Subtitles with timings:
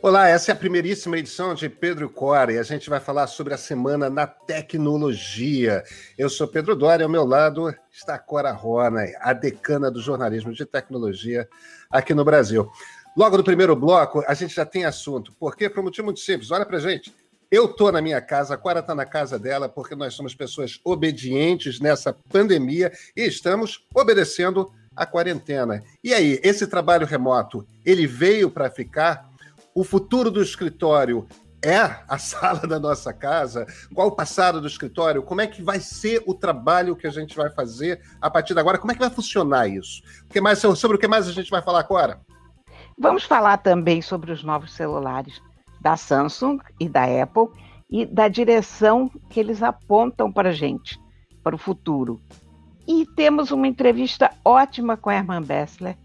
[0.00, 3.52] Olá, essa é a primeiríssima edição de Pedro Core e a gente vai falar sobre
[3.52, 5.82] a semana na tecnologia.
[6.16, 10.52] Eu sou Pedro Dória, ao meu lado está a Cora Rona, a decana do jornalismo
[10.52, 11.48] de tecnologia
[11.90, 12.70] aqui no Brasil.
[13.16, 15.32] Logo no primeiro bloco, a gente já tem assunto.
[15.32, 15.68] Por quê?
[15.68, 16.52] Por um motivo muito simples.
[16.52, 17.12] Olha pra gente.
[17.50, 20.78] Eu estou na minha casa, a Cora está na casa dela, porque nós somos pessoas
[20.84, 25.82] obedientes nessa pandemia e estamos obedecendo a quarentena.
[26.04, 29.28] E aí, esse trabalho remoto, ele veio para ficar?
[29.78, 31.24] O futuro do escritório
[31.64, 33.64] é a sala da nossa casa?
[33.94, 35.22] Qual o passado do escritório?
[35.22, 38.58] Como é que vai ser o trabalho que a gente vai fazer a partir de
[38.58, 38.76] agora?
[38.76, 40.02] Como é que vai funcionar isso?
[40.24, 42.20] O que mais, sobre o que mais a gente vai falar agora?
[42.98, 45.40] Vamos falar também sobre os novos celulares
[45.80, 47.46] da Samsung e da Apple
[47.88, 51.00] e da direção que eles apontam para a gente,
[51.40, 52.20] para o futuro.
[52.84, 55.96] E temos uma entrevista ótima com a Herman Bessler,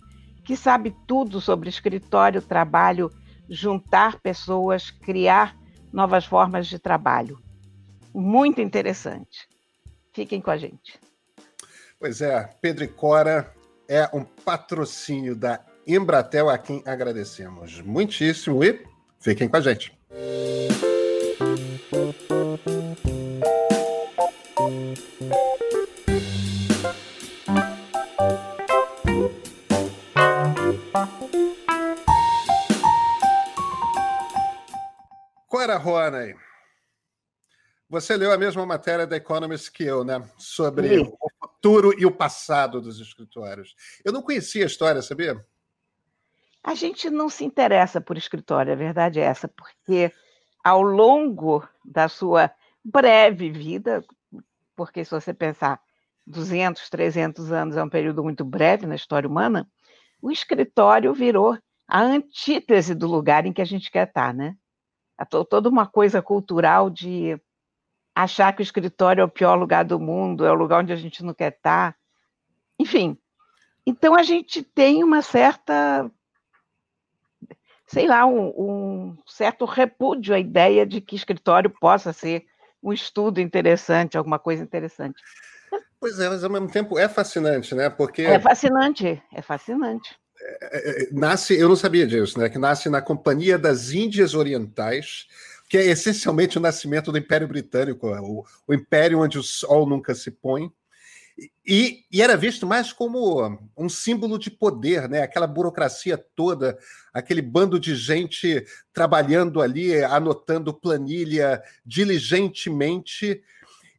[0.45, 3.09] que sabe tudo sobre escritório, trabalho
[3.49, 5.57] juntar pessoas, criar
[5.91, 7.39] novas formas de trabalho.
[8.13, 9.47] Muito interessante.
[10.13, 10.99] Fiquem com a gente.
[11.99, 13.53] Pois é, Pedro e Cora
[13.87, 18.83] é um patrocínio da Embratel, a quem agradecemos muitíssimo e
[19.19, 19.97] fiquem com a gente.
[35.63, 36.35] Cora Roney,
[37.89, 40.21] você leu a mesma matéria da Economist que eu, né?
[40.37, 41.13] Sobre Sim.
[41.21, 43.73] o futuro e o passado dos escritórios.
[44.03, 45.41] Eu não conhecia a história, sabia?
[46.61, 50.11] A gente não se interessa por escritório, a verdade é essa, porque
[50.61, 52.51] ao longo da sua
[52.83, 54.03] breve vida,
[54.75, 55.79] porque se você pensar
[56.27, 59.65] 200, 300 anos é um período muito breve na história humana,
[60.21, 64.57] o escritório virou a antítese do lugar em que a gente quer estar, né?
[65.25, 67.39] Toda uma coisa cultural de
[68.15, 70.95] achar que o escritório é o pior lugar do mundo, é o lugar onde a
[70.95, 71.95] gente não quer estar.
[72.79, 73.17] Enfim,
[73.85, 76.09] então a gente tem uma certa,
[77.85, 82.45] sei lá, um, um certo repúdio à ideia de que escritório possa ser
[82.81, 85.21] um estudo interessante, alguma coisa interessante.
[85.99, 87.89] Pois é, mas ao mesmo tempo é fascinante, né?
[87.89, 90.19] Porque é fascinante, é fascinante.
[90.41, 92.49] É, é, nasce, eu não sabia disso, né?
[92.49, 95.27] Que nasce na Companhia das Índias Orientais,
[95.69, 100.13] que é essencialmente o nascimento do Império Britânico, o, o império onde o sol nunca
[100.13, 100.71] se põe.
[101.65, 105.21] E, e, era visto mais como um símbolo de poder, né?
[105.21, 106.77] Aquela burocracia toda,
[107.13, 113.41] aquele bando de gente trabalhando ali, anotando planilha diligentemente,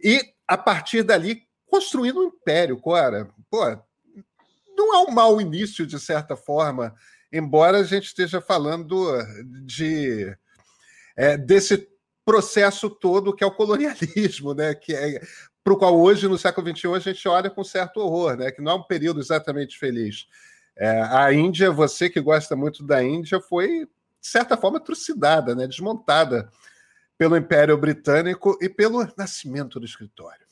[0.00, 3.28] e a partir dali construindo um império, Cora.
[3.50, 3.64] Pô,
[4.76, 6.94] não é um mau início, de certa forma,
[7.32, 9.10] embora a gente esteja falando
[9.64, 10.36] de
[11.16, 11.88] é, desse
[12.24, 14.74] processo todo que é o colonialismo, né?
[14.74, 15.20] Que é
[15.62, 18.50] para o qual hoje, no século XXI, a gente olha com certo horror, né?
[18.50, 20.26] Que não é um período exatamente feliz.
[20.76, 25.66] É, a Índia, você que gosta muito da Índia, foi, de certa forma, trucidada, né?
[25.66, 26.50] desmontada
[27.16, 30.44] pelo Império Britânico e pelo nascimento do escritório.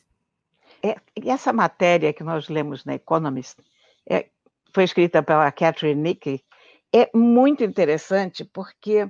[0.83, 0.97] É,
[1.27, 3.59] essa matéria que nós lemos na Economist
[4.09, 4.29] é,
[4.75, 6.43] foi escrita pela Catherine Nickey,
[6.95, 9.09] é muito interessante porque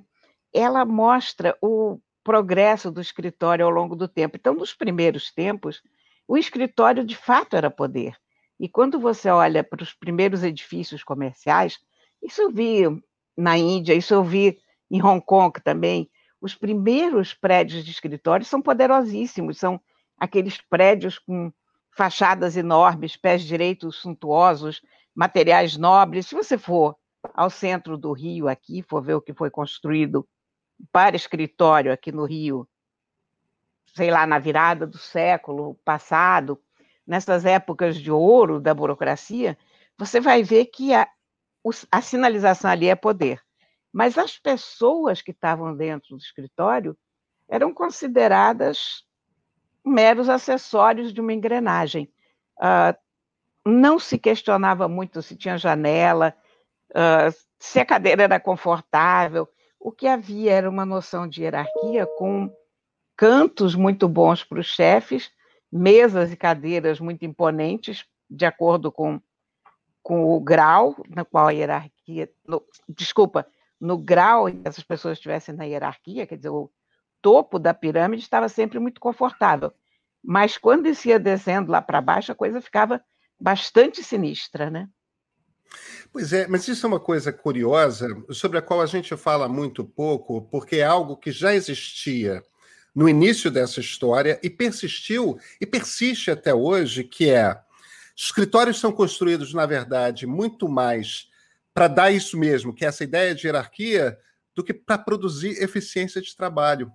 [0.52, 4.36] ela mostra o progresso do escritório ao longo do tempo.
[4.36, 5.82] Então, nos primeiros tempos,
[6.28, 8.16] o escritório de fato era poder.
[8.60, 11.78] E quando você olha para os primeiros edifícios comerciais,
[12.22, 12.82] isso eu vi
[13.36, 14.58] na Índia, isso eu vi
[14.90, 16.08] em Hong Kong também.
[16.40, 19.80] Os primeiros prédios de escritório são poderosíssimos, são
[20.16, 21.52] aqueles prédios com
[21.92, 24.82] fachadas enormes, pés direitos suntuosos,
[25.14, 26.26] materiais nobres.
[26.26, 26.96] Se você for
[27.34, 30.26] ao centro do Rio aqui, for ver o que foi construído
[30.90, 32.68] para escritório aqui no Rio,
[33.94, 36.60] sei lá, na virada do século passado,
[37.06, 39.56] nessas épocas de ouro da burocracia,
[39.98, 41.06] você vai ver que a,
[41.90, 43.40] a sinalização ali é poder.
[43.92, 46.96] Mas as pessoas que estavam dentro do escritório
[47.46, 49.04] eram consideradas
[49.84, 52.12] meros acessórios de uma engrenagem.
[52.58, 52.96] Uh,
[53.66, 56.34] não se questionava muito se tinha janela,
[56.90, 59.48] uh, se a cadeira era confortável.
[59.78, 62.50] O que havia era uma noção de hierarquia com
[63.16, 65.30] cantos muito bons para os chefes,
[65.70, 69.20] mesas e cadeiras muito imponentes, de acordo com,
[70.02, 72.30] com o grau na qual a hierarquia.
[72.46, 73.46] No, desculpa,
[73.80, 76.70] no grau em que essas pessoas estivessem na hierarquia, quer dizer, o,
[77.22, 79.72] topo da pirâmide estava sempre muito confortável.
[80.22, 83.02] Mas quando isso ia descendo lá para baixo, a coisa ficava
[83.40, 84.88] bastante sinistra, né?
[86.12, 89.84] Pois é, mas isso é uma coisa curiosa sobre a qual a gente fala muito
[89.84, 92.42] pouco, porque é algo que já existia
[92.94, 97.58] no início dessa história e persistiu e persiste até hoje, que é
[98.14, 101.30] escritórios são construídos, na verdade, muito mais
[101.72, 104.18] para dar isso mesmo, que é essa ideia de hierarquia,
[104.54, 106.92] do que para produzir eficiência de trabalho.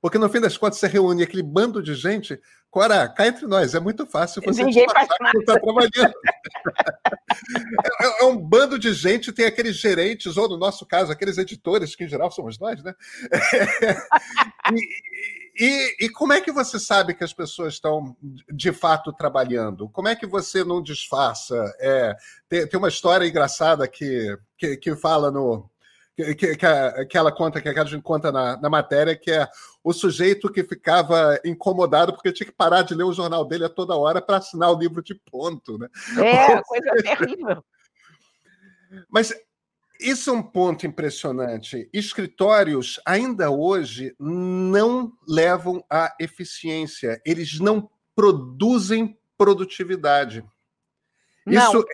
[0.00, 2.40] Porque no fim das contas você reúne aquele bando de gente.
[2.70, 5.38] Cora, cá entre nós, é muito fácil você Ninguém faz nada.
[5.38, 5.90] está trabalhando.
[8.00, 11.96] é, é, um bando de gente, tem aqueles gerentes, ou no nosso caso, aqueles editores,
[11.96, 12.94] que em geral somos nós, né?
[15.58, 18.16] e, e, e, como é que você sabe que as pessoas estão
[18.52, 19.88] de fato trabalhando?
[19.88, 21.56] Como é que você não disfarça?
[21.80, 22.14] É,
[22.48, 25.68] tem, tem uma história engraçada que, que, que fala no,
[26.18, 26.56] que, que,
[27.06, 29.48] que, ela conta, que a gente conta na, na, matéria, que é
[29.84, 33.68] o sujeito que ficava incomodado porque tinha que parar de ler o jornal dele a
[33.68, 35.78] toda hora para assinar o livro de ponto.
[35.78, 35.88] Né?
[36.18, 37.64] É, coisa terrível.
[39.08, 39.32] Mas
[40.00, 41.88] isso é um ponto impressionante.
[41.92, 50.44] Escritórios, ainda hoje, não levam à eficiência, eles não produzem produtividade.
[51.46, 51.86] Não, Isso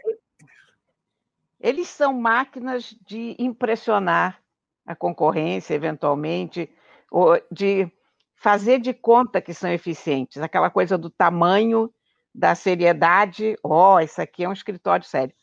[1.64, 4.38] eles são máquinas de impressionar
[4.84, 6.70] a concorrência, eventualmente,
[7.10, 7.90] ou de
[8.34, 11.90] fazer de conta que são eficientes, aquela coisa do tamanho,
[12.34, 15.34] da seriedade, ó, oh, isso aqui é um escritório sério.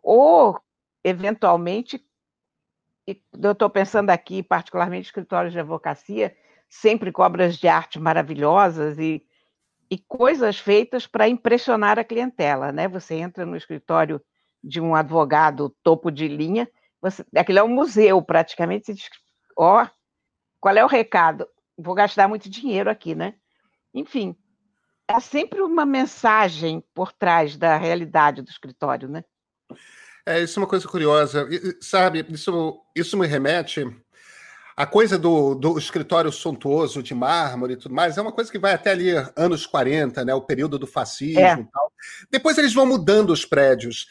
[0.00, 0.56] Ou,
[1.02, 2.00] eventualmente,
[3.04, 6.36] eu estou pensando aqui, particularmente, escritórios de advocacia,
[6.68, 9.20] sempre com obras de arte maravilhosas e,
[9.90, 12.86] e coisas feitas para impressionar a clientela, né?
[12.86, 14.22] Você entra no escritório
[14.66, 16.68] de um advogado topo de linha,
[17.00, 19.08] você, aquilo é um museu praticamente, você diz,
[19.56, 19.88] ó, oh,
[20.60, 21.46] qual é o recado?
[21.78, 23.34] Vou gastar muito dinheiro aqui, né?
[23.94, 24.34] Enfim,
[25.06, 29.24] é sempre uma mensagem por trás da realidade do escritório, né?
[30.26, 31.48] É, isso é uma coisa curiosa.
[31.80, 33.86] Sabe, isso, isso me remete.
[34.76, 38.58] A coisa do, do escritório suntuoso de mármore e tudo mais é uma coisa que
[38.58, 40.34] vai até ali anos 40, né?
[40.34, 41.60] O período do fascismo é.
[41.60, 41.92] e tal.
[42.30, 44.06] Depois eles vão mudando os prédios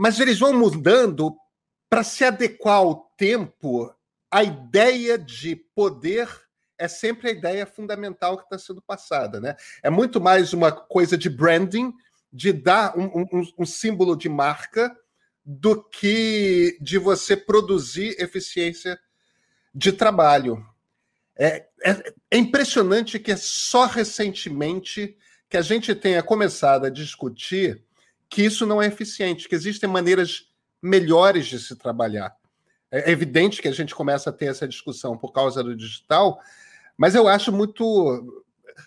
[0.00, 1.36] mas eles vão mudando
[1.86, 3.94] para se adequar ao tempo.
[4.30, 6.26] A ideia de poder
[6.78, 9.56] é sempre a ideia fundamental que está sendo passada, né?
[9.82, 11.92] É muito mais uma coisa de branding,
[12.32, 14.96] de dar um, um, um símbolo de marca,
[15.44, 18.98] do que de você produzir eficiência
[19.74, 20.64] de trabalho.
[21.36, 25.14] É, é, é, impressionante que é só recentemente
[25.46, 27.84] que a gente tenha começado a discutir
[28.30, 30.48] que isso não é eficiente, que existem maneiras
[30.80, 32.34] melhores de se trabalhar.
[32.90, 36.40] É evidente que a gente começa a ter essa discussão por causa do digital,
[36.96, 38.44] mas eu acho muito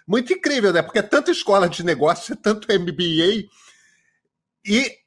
[0.08, 0.82] muito incrível, né?
[0.82, 3.48] Porque é tanta escola de negócio, é tanto MBA,
[4.66, 4.98] e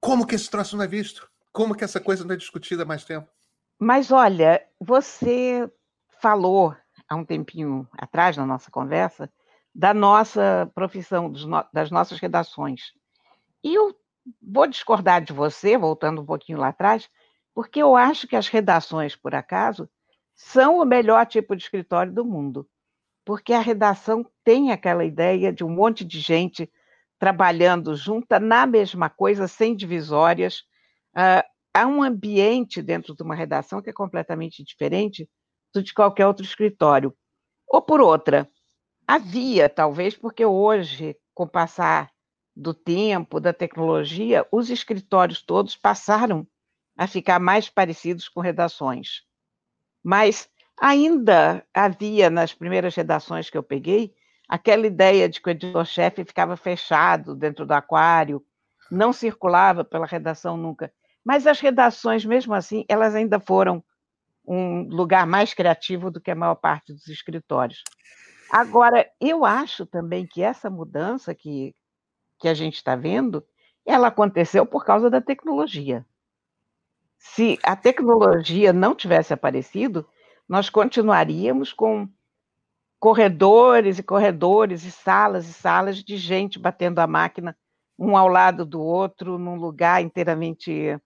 [0.00, 1.30] como que esse troço não é visto?
[1.52, 3.28] Como que essa coisa não é discutida há mais tempo?
[3.78, 5.70] Mas olha, você
[6.20, 6.74] falou
[7.08, 9.30] há um tempinho atrás, na nossa conversa,
[9.74, 11.32] da nossa profissão,
[11.72, 12.92] das nossas redações.
[13.62, 13.96] E eu
[14.40, 17.08] vou discordar de você, voltando um pouquinho lá atrás,
[17.54, 19.88] porque eu acho que as redações, por acaso,
[20.34, 22.68] são o melhor tipo de escritório do mundo.
[23.24, 26.70] Porque a redação tem aquela ideia de um monte de gente
[27.18, 30.64] trabalhando junta na mesma coisa, sem divisórias.
[31.16, 35.28] Uh, há um ambiente dentro de uma redação que é completamente diferente
[35.72, 37.14] do de qualquer outro escritório.
[37.68, 38.50] Ou por outra,
[39.06, 42.11] havia, talvez, porque hoje, com o passar
[42.54, 46.46] do tempo, da tecnologia, os escritórios todos passaram
[46.96, 49.22] a ficar mais parecidos com redações.
[50.02, 54.14] Mas ainda havia, nas primeiras redações que eu peguei,
[54.48, 58.44] aquela ideia de que o editor-chefe ficava fechado dentro do aquário,
[58.90, 60.92] não circulava pela redação nunca.
[61.24, 63.82] Mas as redações, mesmo assim, elas ainda foram
[64.46, 67.82] um lugar mais criativo do que a maior parte dos escritórios.
[68.50, 71.74] Agora, eu acho também que essa mudança que
[72.42, 73.46] que a gente está vendo,
[73.86, 76.04] ela aconteceu por causa da tecnologia.
[77.16, 80.04] Se a tecnologia não tivesse aparecido,
[80.48, 82.08] nós continuaríamos com
[82.98, 87.56] corredores e corredores e salas e salas de gente batendo a máquina
[87.96, 91.00] um ao lado do outro num lugar inteiramente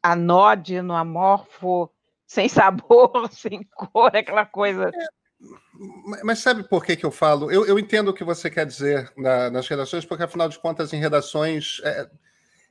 [0.00, 1.90] anódino, amorfo,
[2.24, 4.88] sem sabor, sem cor, aquela coisa
[6.22, 7.50] mas sabe por que, que eu falo?
[7.50, 10.92] Eu, eu entendo o que você quer dizer na, nas redações, porque afinal de contas,
[10.92, 11.80] em redações.
[11.84, 12.08] É,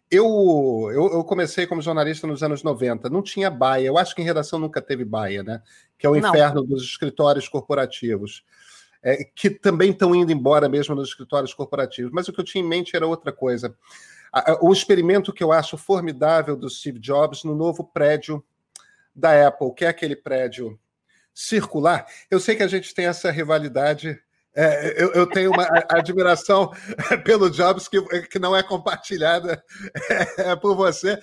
[0.09, 3.87] eu, eu, eu, comecei como jornalista nos anos 90, não tinha baia.
[3.87, 5.61] Eu acho que em redação nunca teve baia, né?
[5.97, 6.67] Que é o inferno não.
[6.67, 8.43] dos escritórios corporativos.
[9.03, 12.11] É, que também estão indo embora mesmo nos escritórios corporativos.
[12.11, 13.75] Mas o que eu tinha em mente era outra coisa.
[14.61, 18.43] o experimento que eu acho formidável do Steve Jobs no novo prédio
[19.15, 20.77] da Apple, que é aquele prédio
[21.33, 22.05] circular.
[22.29, 24.19] Eu sei que a gente tem essa rivalidade
[24.53, 26.71] é, eu, eu, tenho uma admiração
[27.23, 29.63] pelo Jobs que, que não é compartilhada
[30.37, 31.17] é, por você.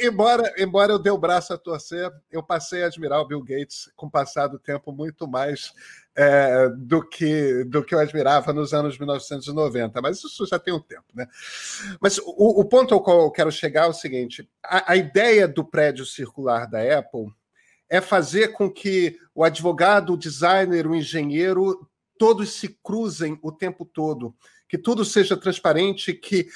[0.00, 3.90] Embora, embora eu dê o braço a torcer, eu passei a admirar o Bill Gates
[3.94, 5.72] com o passar do tempo muito mais
[6.16, 10.00] é, do, que, do que eu admirava nos anos 1990.
[10.00, 11.04] Mas isso já tem um tempo.
[11.14, 11.26] Né?
[12.00, 15.46] Mas o, o ponto ao qual eu quero chegar é o seguinte: a, a ideia
[15.46, 17.26] do prédio circular da Apple
[17.94, 23.84] é fazer com que o advogado, o designer, o engenheiro todos se cruzem o tempo
[23.84, 24.34] todo,
[24.68, 26.48] que tudo seja transparente, que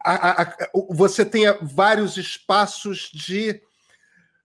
[0.00, 0.56] a, a,
[0.88, 3.60] você tenha vários espaços de.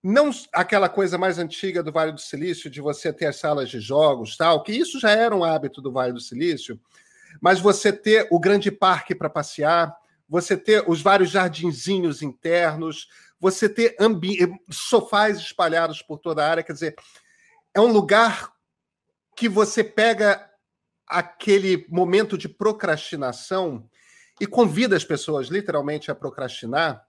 [0.03, 3.79] Não aquela coisa mais antiga do Vale do Silício, de você ter as salas de
[3.79, 6.77] jogos, tal, que isso já era um hábito do Vale do Silício,
[7.39, 9.95] mas você ter o grande parque para passear,
[10.27, 13.07] você ter os vários jardinzinhos internos,
[13.41, 13.97] você ter
[14.69, 16.95] sofás espalhados por toda a área, quer dizer,
[17.73, 18.53] é um lugar
[19.35, 20.47] que você pega
[21.07, 23.89] aquele momento de procrastinação
[24.39, 27.03] e convida as pessoas literalmente a procrastinar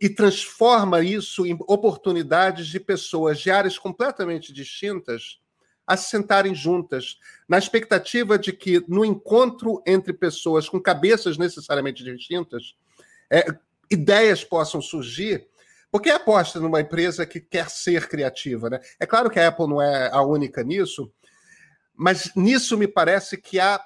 [0.00, 5.40] e transforma isso em oportunidades de pessoas de áreas completamente distintas
[5.86, 12.04] a se sentarem juntas, na expectativa de que no encontro entre pessoas com cabeças necessariamente
[12.04, 12.76] distintas,
[13.28, 13.44] é,
[13.90, 15.48] ideias possam surgir.
[15.90, 18.80] Porque aposta numa empresa que quer ser criativa, né?
[18.98, 21.12] É claro que a Apple não é a única nisso,
[21.94, 23.84] mas nisso me parece que há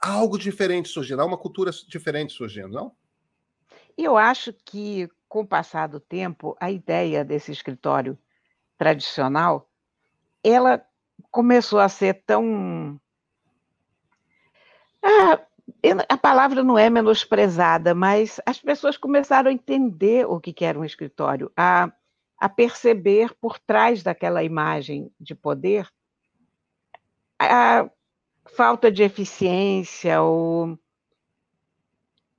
[0.00, 2.92] algo diferente surgindo, há uma cultura diferente surgindo, não?
[3.96, 8.18] Eu acho que, com o passar do tempo, a ideia desse escritório
[8.76, 9.70] tradicional,
[10.42, 10.84] ela
[11.30, 13.00] começou a ser tão.
[15.02, 15.40] Ah,
[16.08, 20.84] a palavra não é menosprezada, mas as pessoas começaram a entender o que era um
[20.84, 21.92] escritório, a,
[22.38, 25.88] a perceber por trás daquela imagem de poder
[27.38, 27.88] a
[28.56, 30.78] falta de eficiência, o,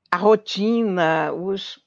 [0.09, 1.79] a rotina, os,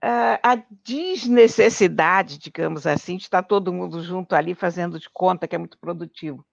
[0.00, 5.54] a, a desnecessidade, digamos assim, de estar todo mundo junto ali fazendo de conta que
[5.54, 6.44] é muito produtivo.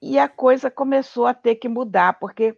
[0.00, 2.56] E a coisa começou a ter que mudar, porque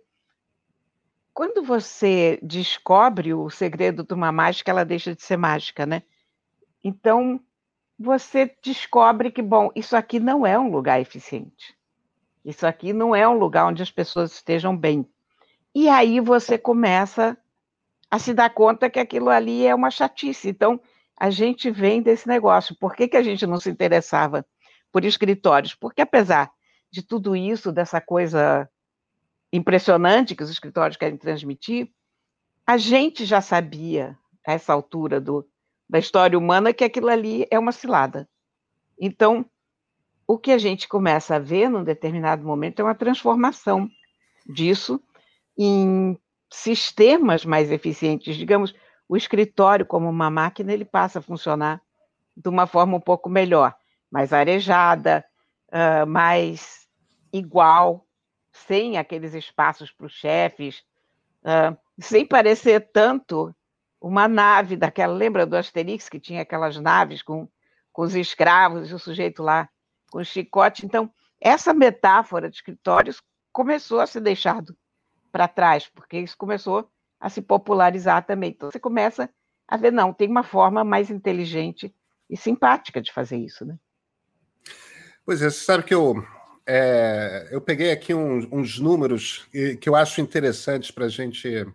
[1.41, 6.03] quando você descobre o segredo de uma mágica, ela deixa de ser mágica, né?
[6.85, 7.41] Então,
[7.99, 11.75] você descobre que, bom, isso aqui não é um lugar eficiente.
[12.45, 15.09] Isso aqui não é um lugar onde as pessoas estejam bem.
[15.75, 17.39] E aí você começa
[18.11, 20.51] a se dar conta que aquilo ali é uma chatice.
[20.51, 20.79] Então,
[21.19, 22.77] a gente vem desse negócio.
[22.79, 24.45] Por que, que a gente não se interessava
[24.93, 25.75] por escritórios?
[25.75, 26.51] Porque, apesar
[26.91, 28.69] de tudo isso, dessa coisa
[29.53, 31.91] impressionante que os escritórios querem transmitir,
[32.67, 34.17] a gente já sabia,
[34.47, 35.47] a essa altura do,
[35.89, 38.29] da história humana que aquilo ali é uma cilada.
[38.99, 39.45] Então,
[40.27, 43.89] o que a gente começa a ver num determinado momento é uma transformação
[44.47, 45.03] disso
[45.59, 46.17] em
[46.49, 48.37] sistemas mais eficientes.
[48.37, 48.75] Digamos,
[49.09, 51.83] o escritório, como uma máquina, ele passa a funcionar
[52.37, 53.75] de uma forma um pouco melhor,
[54.11, 55.25] mais arejada,
[55.69, 56.87] uh, mais
[57.33, 58.07] igual,
[58.67, 60.85] sem aqueles espaços para os chefes,
[61.43, 63.55] uh, sem parecer tanto
[64.01, 67.49] uma nave daquela, lembra do Asterix que tinha aquelas naves com,
[67.93, 69.69] com os escravos e o sujeito lá
[70.11, 70.87] com o chicote?
[70.87, 74.77] Então, essa metáfora de escritórios começou a ser deixado
[75.31, 78.51] para trás, porque isso começou a se popularizar também.
[78.51, 79.29] Então, você começa
[79.69, 81.95] a ver, não, tem uma forma mais inteligente
[82.29, 83.79] e simpática de fazer isso, né?
[85.25, 86.15] Pois é, você sabe que eu,
[86.67, 89.47] é, eu peguei aqui uns, uns números
[89.81, 91.67] que eu acho interessantes para a gente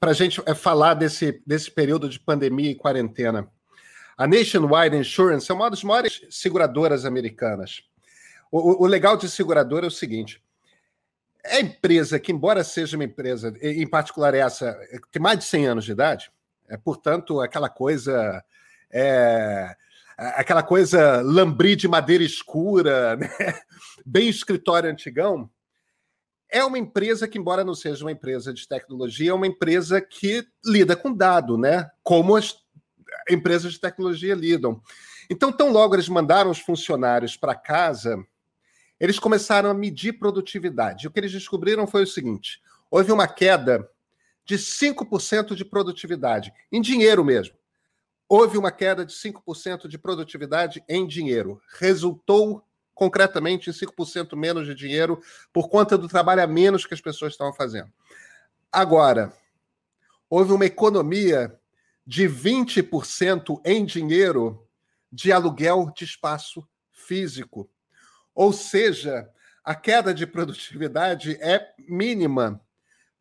[0.00, 3.48] a gente é, falar desse, desse período de pandemia e quarentena.
[4.16, 7.82] A Nationwide Insurance é uma das maiores seguradoras americanas.
[8.50, 10.42] O, o, legal de seguradora é o seguinte:
[11.44, 14.78] é empresa que, embora seja uma empresa, em particular essa,
[15.10, 16.30] tem mais de 100 anos de idade,
[16.68, 18.44] é, portanto, aquela coisa.
[18.92, 19.76] É,
[20.20, 23.28] aquela coisa lambri de madeira escura, né?
[24.04, 25.50] bem escritório antigão,
[26.50, 30.44] é uma empresa que, embora não seja uma empresa de tecnologia, é uma empresa que
[30.64, 31.88] lida com dado, né?
[32.02, 32.56] Como as
[33.30, 34.82] empresas de tecnologia lidam.
[35.30, 38.18] Então, tão logo eles mandaram os funcionários para casa,
[38.98, 41.06] eles começaram a medir produtividade.
[41.06, 42.60] O que eles descobriram foi o seguinte:
[42.90, 43.88] houve uma queda
[44.44, 47.54] de 5% de produtividade, em dinheiro mesmo.
[48.32, 51.60] Houve uma queda de 5% de produtividade em dinheiro.
[51.80, 55.20] Resultou concretamente em 5% menos de dinheiro
[55.52, 57.90] por conta do trabalho a menos que as pessoas estavam fazendo.
[58.70, 59.32] Agora,
[60.28, 61.58] houve uma economia
[62.06, 64.64] de 20% em dinheiro
[65.10, 67.68] de aluguel de espaço físico.
[68.32, 69.28] Ou seja,
[69.64, 72.60] a queda de produtividade é mínima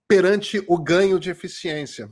[0.07, 2.11] perante o ganho de eficiência.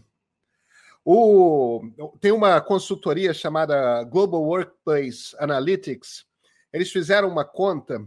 [1.09, 6.25] O, tem uma consultoria chamada Global Workplace Analytics.
[6.73, 8.05] Eles fizeram uma conta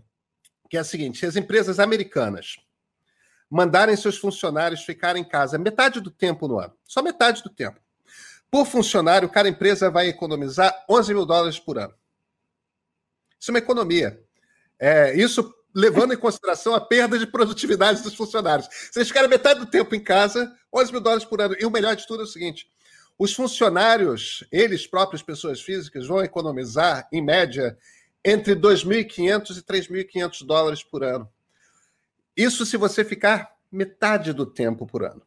[0.69, 2.57] que é a seguinte: as empresas americanas
[3.49, 7.80] mandarem seus funcionários ficarem em casa metade do tempo no ano, só metade do tempo.
[8.50, 11.95] Por funcionário, cada empresa vai economizar 11 mil dólares por ano.
[13.40, 14.23] Isso é uma economia.
[14.78, 18.69] É, isso levando em consideração a perda de produtividade dos funcionários.
[18.92, 21.57] Se eles ficarem metade do tempo em casa, 11 mil dólares por ano.
[21.59, 22.71] E o melhor de tudo é o seguinte:
[23.21, 27.77] os funcionários, eles próprios, pessoas físicas, vão economizar, em média,
[28.25, 31.29] entre 2.500 e 3.500 dólares por ano.
[32.35, 35.21] Isso se você ficar metade do tempo por ano.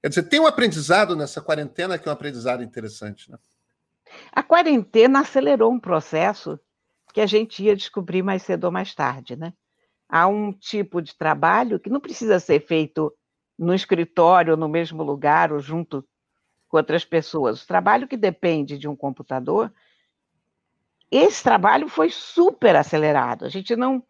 [0.00, 3.30] Quer dizer, tem um aprendizado nessa quarentena que é um aprendizado interessante.
[3.30, 3.38] Né?
[4.32, 6.58] A quarentena acelerou um processo
[7.14, 9.52] que a gente ia descobrir mais cedo ou mais tarde, né?
[10.08, 13.14] Há um tipo de trabalho que não precisa ser feito
[13.56, 16.04] no escritório, no mesmo lugar ou junto
[16.72, 17.62] com outras pessoas.
[17.62, 19.70] O trabalho que depende de um computador,
[21.10, 23.44] esse trabalho foi super acelerado.
[23.44, 24.02] A gente não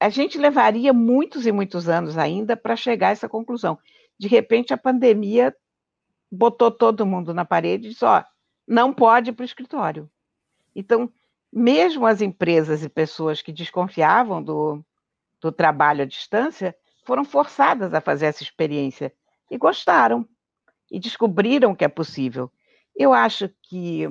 [0.00, 3.78] a gente levaria muitos e muitos anos ainda para chegar a essa conclusão.
[4.18, 5.54] De repente a pandemia
[6.32, 8.24] botou todo mundo na parede e disse, ó,
[8.66, 10.10] não pode ir para o escritório.
[10.74, 11.10] Então,
[11.52, 14.84] mesmo as empresas e pessoas que desconfiavam do,
[15.40, 16.74] do trabalho à distância
[17.04, 19.12] foram forçadas a fazer essa experiência
[19.50, 20.28] e gostaram
[20.90, 22.50] e descobriram que é possível.
[22.94, 24.06] Eu acho que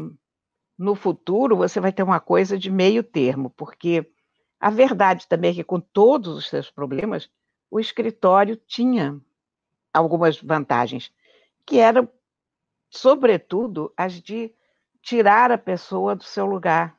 [0.78, 4.10] no futuro você vai ter uma coisa de meio termo, porque
[4.60, 7.30] a verdade também é que, com todos os seus problemas,
[7.70, 9.20] o escritório tinha
[9.94, 11.12] algumas vantagens,
[11.66, 12.08] que eram,
[12.90, 14.54] sobretudo, as de
[15.02, 16.98] tirar a pessoa do seu lugar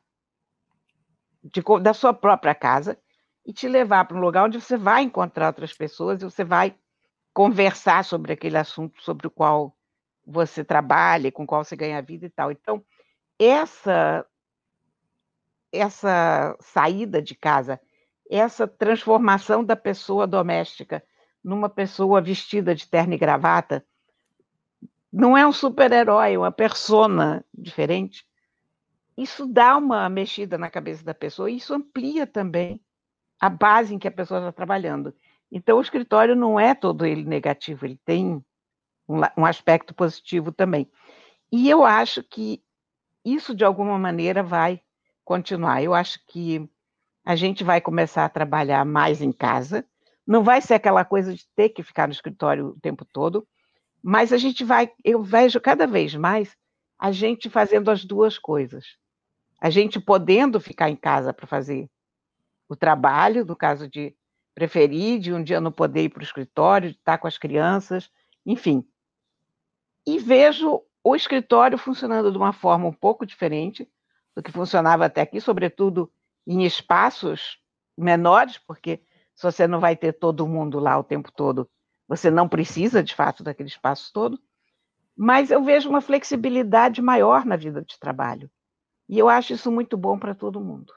[1.42, 2.98] de, da sua própria casa
[3.44, 6.74] e te levar para um lugar onde você vai encontrar outras pessoas e você vai
[7.36, 9.76] conversar sobre aquele assunto sobre o qual
[10.26, 12.50] você trabalha, com o qual você ganha vida e tal.
[12.50, 12.82] Então,
[13.38, 14.24] essa
[15.70, 17.78] essa saída de casa,
[18.30, 21.02] essa transformação da pessoa doméstica
[21.44, 23.84] numa pessoa vestida de terno e gravata,
[25.12, 28.26] não é um super-herói, é uma persona diferente
[29.16, 32.80] isso dá uma mexida na cabeça da pessoa e isso amplia também
[33.40, 35.14] a base em que a pessoa está trabalhando.
[35.50, 38.42] Então, o escritório não é todo ele negativo, ele tem
[39.08, 40.90] um, um aspecto positivo também.
[41.50, 42.62] E eu acho que
[43.24, 44.80] isso, de alguma maneira, vai
[45.24, 45.82] continuar.
[45.82, 46.68] Eu acho que
[47.24, 49.84] a gente vai começar a trabalhar mais em casa,
[50.26, 53.46] não vai ser aquela coisa de ter que ficar no escritório o tempo todo,
[54.02, 56.56] mas a gente vai, eu vejo cada vez mais
[56.98, 58.96] a gente fazendo as duas coisas
[59.60, 61.88] a gente podendo ficar em casa para fazer
[62.68, 64.14] o trabalho, no caso de
[64.56, 68.10] preferir, de um dia não poder ir para o escritório, de estar com as crianças,
[68.44, 68.82] enfim.
[70.06, 73.86] E vejo o escritório funcionando de uma forma um pouco diferente
[74.34, 76.10] do que funcionava até aqui, sobretudo
[76.46, 77.58] em espaços
[77.98, 79.02] menores, porque
[79.34, 81.68] se você não vai ter todo mundo lá o tempo todo,
[82.08, 84.40] você não precisa, de fato, daquele espaço todo.
[85.14, 88.50] Mas eu vejo uma flexibilidade maior na vida de trabalho.
[89.06, 90.94] E eu acho isso muito bom para todo mundo.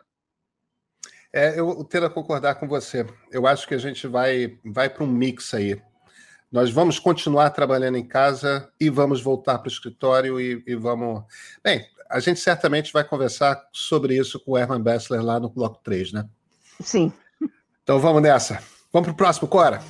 [1.31, 3.05] É, eu tendo a concordar com você.
[3.31, 5.79] Eu acho que a gente vai, vai para um mix aí.
[6.51, 11.23] Nós vamos continuar trabalhando em casa e vamos voltar para o escritório e, e, vamos.
[11.63, 15.79] Bem, a gente certamente vai conversar sobre isso com o Herman Bessler lá no bloco
[15.83, 16.25] 3, né?
[16.81, 17.13] Sim.
[17.83, 18.63] Então vamos nessa.
[18.91, 19.83] Vamos para o próximo, Cora.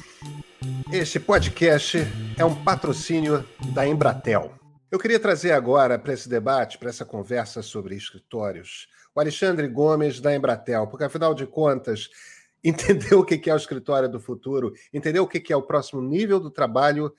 [0.91, 1.99] Este podcast
[2.37, 4.58] é um patrocínio da Embratel.
[4.91, 10.19] Eu queria trazer agora para esse debate, para essa conversa sobre escritórios, o Alexandre Gomes
[10.19, 12.09] da Embratel, porque afinal de contas,
[12.63, 16.39] entender o que é o escritório do futuro, entender o que é o próximo nível
[16.39, 17.13] do trabalho,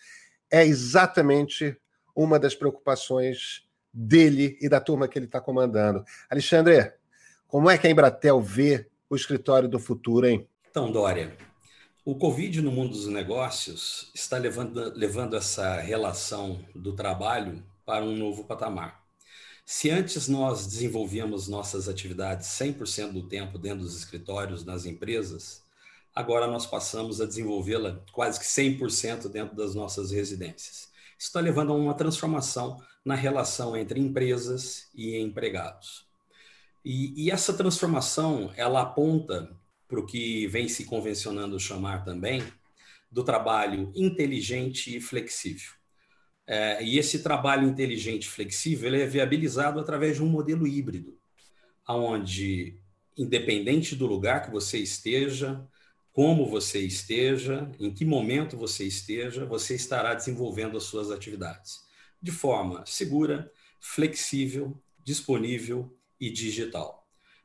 [0.51, 1.77] é exatamente
[2.15, 6.05] uma das preocupações dele e da turma que ele está comandando.
[6.29, 6.93] Alexandre,
[7.47, 10.49] como é que a Embratel vê o escritório do futuro, hein?
[10.69, 11.37] Então, Dória,
[12.05, 18.17] o Covid no mundo dos negócios está levando, levando essa relação do trabalho para um
[18.17, 19.05] novo patamar.
[19.67, 25.63] Se antes nós desenvolvíamos nossas atividades 100% do tempo dentro dos escritórios, nas empresas,
[26.15, 30.89] agora nós passamos a desenvolvê-la quase que 100% dentro das nossas residências.
[31.19, 36.07] Isso está levando a uma transformação na relação entre empresas e empregados.
[36.83, 39.55] E, e essa transformação, ela aponta
[39.91, 42.43] para o que vem se convencionando chamar também
[43.11, 45.73] do trabalho inteligente e flexível.
[46.47, 51.19] É, e esse trabalho inteligente e flexível é viabilizado através de um modelo híbrido,
[51.89, 52.79] onde,
[53.19, 55.63] independente do lugar que você esteja,
[56.13, 62.31] como você esteja, em que momento você esteja, você estará desenvolvendo as suas atividades de
[62.31, 63.51] forma segura,
[63.81, 67.00] flexível, disponível e digital.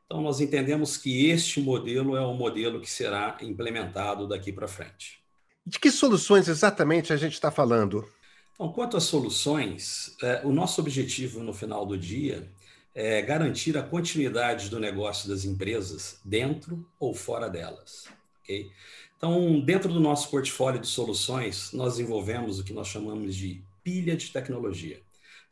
[0.06, 5.20] Então, nós entendemos que este modelo é o modelo que será implementado daqui para frente.
[5.66, 8.08] De que soluções exatamente a gente está falando?
[8.54, 12.48] Então, quanto às soluções, é, o nosso objetivo no final do dia
[12.94, 18.06] é garantir a continuidade do negócio das empresas dentro ou fora delas.
[18.42, 18.72] Okay?
[19.18, 24.16] Então, dentro do nosso portfólio de soluções, nós desenvolvemos o que nós chamamos de pilha
[24.16, 25.02] de tecnologia.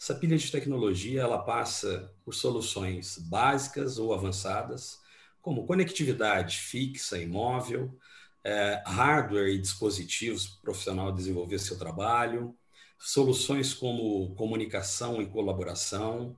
[0.04, 5.00] Essa pilha de tecnologia ela passa por soluções básicas ou avançadas,
[5.42, 7.98] como conectividade fixa e móvel,
[8.44, 12.54] é, hardware e dispositivos para o profissional desenvolver seu trabalho,
[13.00, 16.36] soluções como comunicação e colaboração,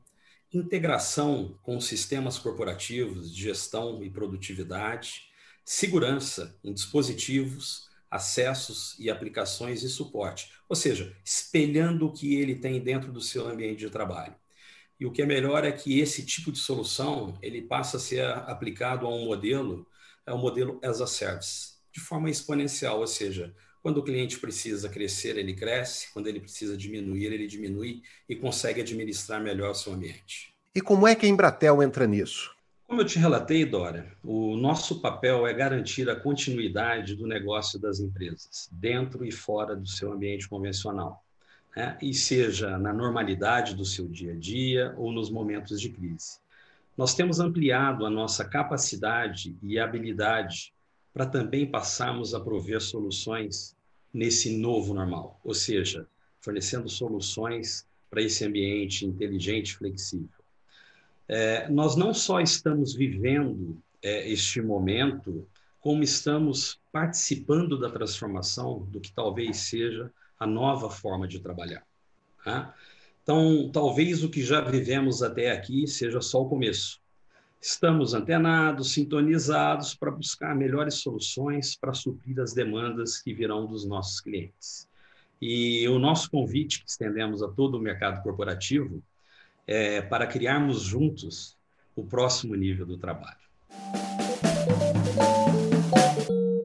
[0.53, 5.23] integração com sistemas corporativos de gestão e produtividade,
[5.63, 12.79] segurança em dispositivos, acessos e aplicações e suporte, ou seja, espelhando o que ele tem
[12.79, 14.35] dentro do seu ambiente de trabalho.
[14.99, 18.25] E o que é melhor é que esse tipo de solução ele passa a ser
[18.25, 19.85] aplicado a um modelo,
[20.25, 24.39] é o um modelo as a service, de forma exponencial, ou seja, quando o cliente
[24.39, 29.75] precisa crescer, ele cresce, quando ele precisa diminuir, ele diminui e consegue administrar melhor o
[29.75, 30.55] seu ambiente.
[30.73, 32.54] E como é que a Embratel entra nisso?
[32.87, 37.99] Como eu te relatei, Dora, o nosso papel é garantir a continuidade do negócio das
[37.99, 41.25] empresas, dentro e fora do seu ambiente convencional,
[41.75, 41.97] né?
[41.99, 46.37] e seja na normalidade do seu dia a dia ou nos momentos de crise.
[46.95, 50.71] Nós temos ampliado a nossa capacidade e habilidade
[51.11, 53.75] para também passarmos a prover soluções
[54.13, 56.07] nesse novo normal, ou seja,
[56.39, 60.44] fornecendo soluções para esse ambiente inteligente e flexível.
[61.27, 65.47] É, nós não só estamos vivendo é, este momento,
[65.79, 71.83] como estamos participando da transformação do que talvez seja a nova forma de trabalhar.
[72.45, 72.71] Né?
[73.23, 76.99] Então, talvez o que já vivemos até aqui seja só o começo.
[77.59, 84.21] Estamos antenados, sintonizados para buscar melhores soluções para suprir as demandas que virão dos nossos
[84.21, 84.87] clientes.
[85.41, 89.01] E o nosso convite que estendemos a todo o mercado corporativo
[89.67, 91.57] é, para criarmos juntos
[91.95, 93.45] o próximo nível do trabalho.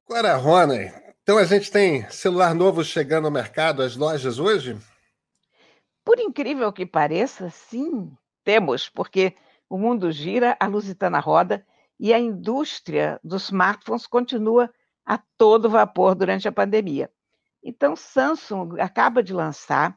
[0.09, 4.77] Agora, Rony, então a gente tem celular novo chegando ao mercado, às lojas hoje?
[6.05, 8.11] Por incrível que pareça, sim,
[8.43, 9.35] temos, porque
[9.69, 11.65] o mundo gira, a Lusitana roda
[11.99, 14.69] e a indústria dos smartphones continua
[15.07, 17.11] a todo vapor durante a pandemia.
[17.63, 19.97] Então, Samsung acaba de lançar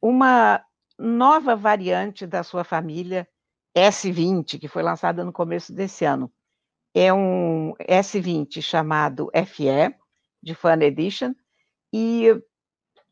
[0.00, 0.64] uma
[0.98, 3.28] nova variante da sua família
[3.76, 6.32] S20, que foi lançada no começo desse ano.
[6.94, 9.94] É um S20 chamado FE,
[10.42, 11.34] de Fan Edition,
[11.92, 12.28] e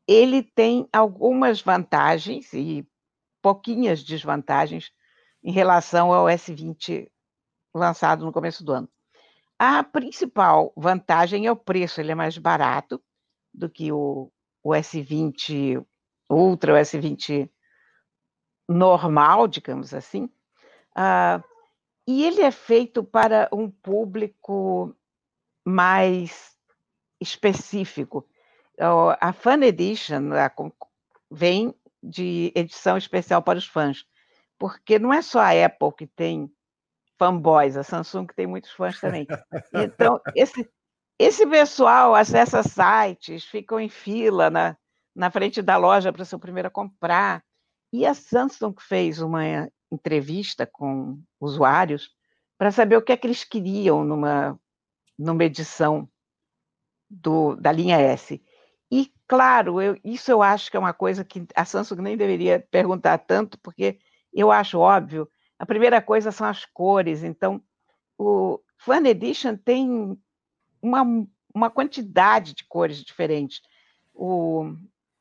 [0.06, 2.86] ele tem algumas vantagens e
[3.42, 4.90] pouquinhas desvantagens
[5.42, 7.08] em relação ao S20
[7.74, 8.88] lançado no começo do ano.
[9.58, 13.02] A principal vantagem é o preço, ele é mais barato
[13.52, 14.30] do que o,
[14.62, 15.84] o S20
[16.30, 17.50] Ultra, o S20
[18.68, 20.24] normal, digamos assim,
[20.96, 21.42] uh,
[22.06, 24.94] e ele é feito para um público
[25.64, 26.56] mais
[27.20, 28.26] específico.
[28.78, 30.52] Uh, a Fan Edition a,
[31.30, 34.04] vem de edição especial para os fãs,
[34.58, 36.52] porque não é só a Apple que tem
[37.18, 39.26] fanboys, a Samsung que tem muitos fãs também.
[39.72, 40.68] Então, esse,
[41.18, 44.76] esse pessoal acessa sites, ficam em fila na,
[45.14, 47.42] na frente da loja para ser o primeiro a comprar.
[47.96, 52.10] E a Samsung fez uma entrevista com usuários
[52.58, 54.58] para saber o que é que eles queriam numa,
[55.16, 56.08] numa edição
[57.08, 58.42] do, da linha S.
[58.90, 62.66] E, claro, eu, isso eu acho que é uma coisa que a Samsung nem deveria
[62.68, 64.00] perguntar tanto, porque
[64.32, 65.30] eu acho óbvio.
[65.56, 67.22] A primeira coisa são as cores.
[67.22, 67.62] Então,
[68.18, 70.18] o Fan Edition tem
[70.82, 71.04] uma,
[71.54, 73.62] uma quantidade de cores diferentes.
[74.12, 74.74] O,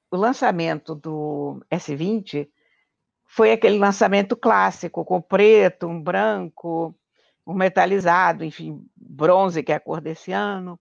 [0.10, 2.50] o lançamento do S20
[3.36, 6.96] foi aquele lançamento clássico, com preto, um branco,
[7.48, 10.80] um metalizado, enfim, bronze, que é a cor desse ano.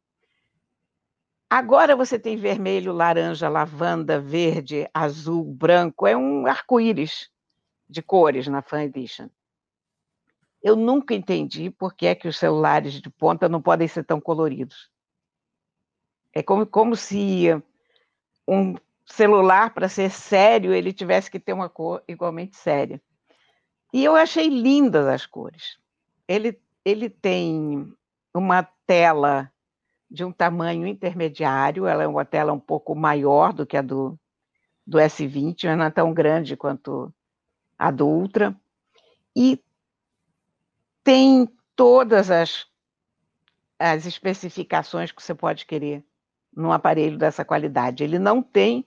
[1.48, 7.30] Agora você tem vermelho, laranja, lavanda, verde, azul, branco, é um arco-íris
[7.88, 9.30] de cores na Fan Edition.
[10.62, 14.20] Eu nunca entendi por que é que os celulares de ponta não podem ser tão
[14.20, 14.90] coloridos.
[16.34, 17.46] É como, como se
[18.46, 18.74] um
[19.06, 23.00] celular, para ser sério, ele tivesse que ter uma cor igualmente séria.
[23.92, 25.78] E eu achei lindas as cores.
[26.26, 27.92] Ele, ele tem
[28.34, 29.52] uma tela
[30.10, 34.18] de um tamanho intermediário, ela é uma tela um pouco maior do que a do,
[34.86, 37.12] do S20, mas não é tão grande quanto
[37.78, 38.54] a do Ultra.
[39.34, 39.62] E
[41.02, 42.66] tem todas as,
[43.78, 46.04] as especificações que você pode querer
[46.54, 48.04] num aparelho dessa qualidade.
[48.04, 48.86] Ele não tem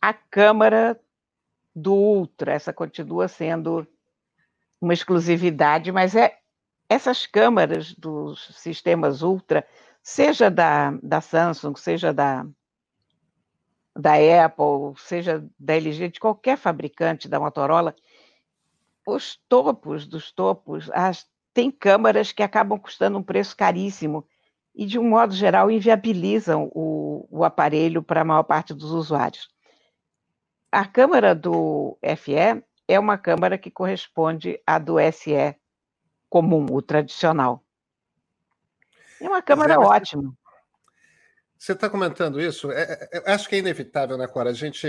[0.00, 0.98] a câmera
[1.74, 3.86] do Ultra, essa continua sendo
[4.80, 6.38] uma exclusividade, mas é
[6.88, 9.66] essas câmeras dos sistemas Ultra,
[10.02, 12.46] seja da, da Samsung, seja da,
[13.94, 14.12] da
[14.44, 17.94] Apple, seja da LG, de qualquer fabricante da Motorola,
[19.06, 24.26] os topos dos topos, as, tem câmeras que acabam custando um preço caríssimo
[24.74, 29.48] e, de um modo geral, inviabilizam o, o aparelho para a maior parte dos usuários.
[30.76, 35.56] A câmera do FE é uma câmera que corresponde à do SE
[36.28, 37.64] comum, o tradicional.
[39.18, 40.34] É uma câmera Zé, ótima.
[41.56, 42.70] Você está comentando isso?
[42.70, 44.50] É, é, acho que é inevitável, né, Cora?
[44.50, 44.86] A gente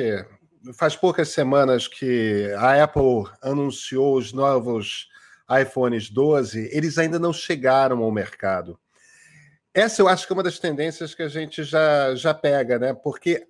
[0.73, 5.07] faz poucas semanas que a Apple anunciou os novos
[5.49, 8.77] iPhones 12, eles ainda não chegaram ao mercado.
[9.73, 12.93] Essa eu acho que é uma das tendências que a gente já, já pega, né?
[12.93, 13.47] Porque,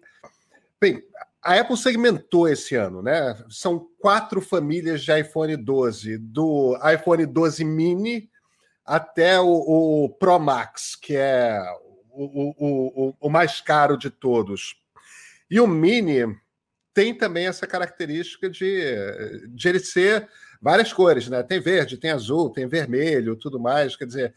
[0.79, 1.01] bem,
[1.41, 3.37] a Apple segmentou esse ano, né?
[3.49, 8.29] São quatro famílias de iPhone 12, do iPhone 12 mini
[8.85, 11.61] até o, o Pro Max, que é
[12.11, 14.75] o, o, o, mais caro de todos.
[15.49, 16.35] E o mini
[16.93, 18.95] tem também essa característica de,
[19.49, 20.27] de ele ser
[20.61, 21.43] várias cores, né?
[21.43, 23.95] Tem verde, tem azul, tem vermelho, tudo mais.
[23.95, 24.33] Quer dizer,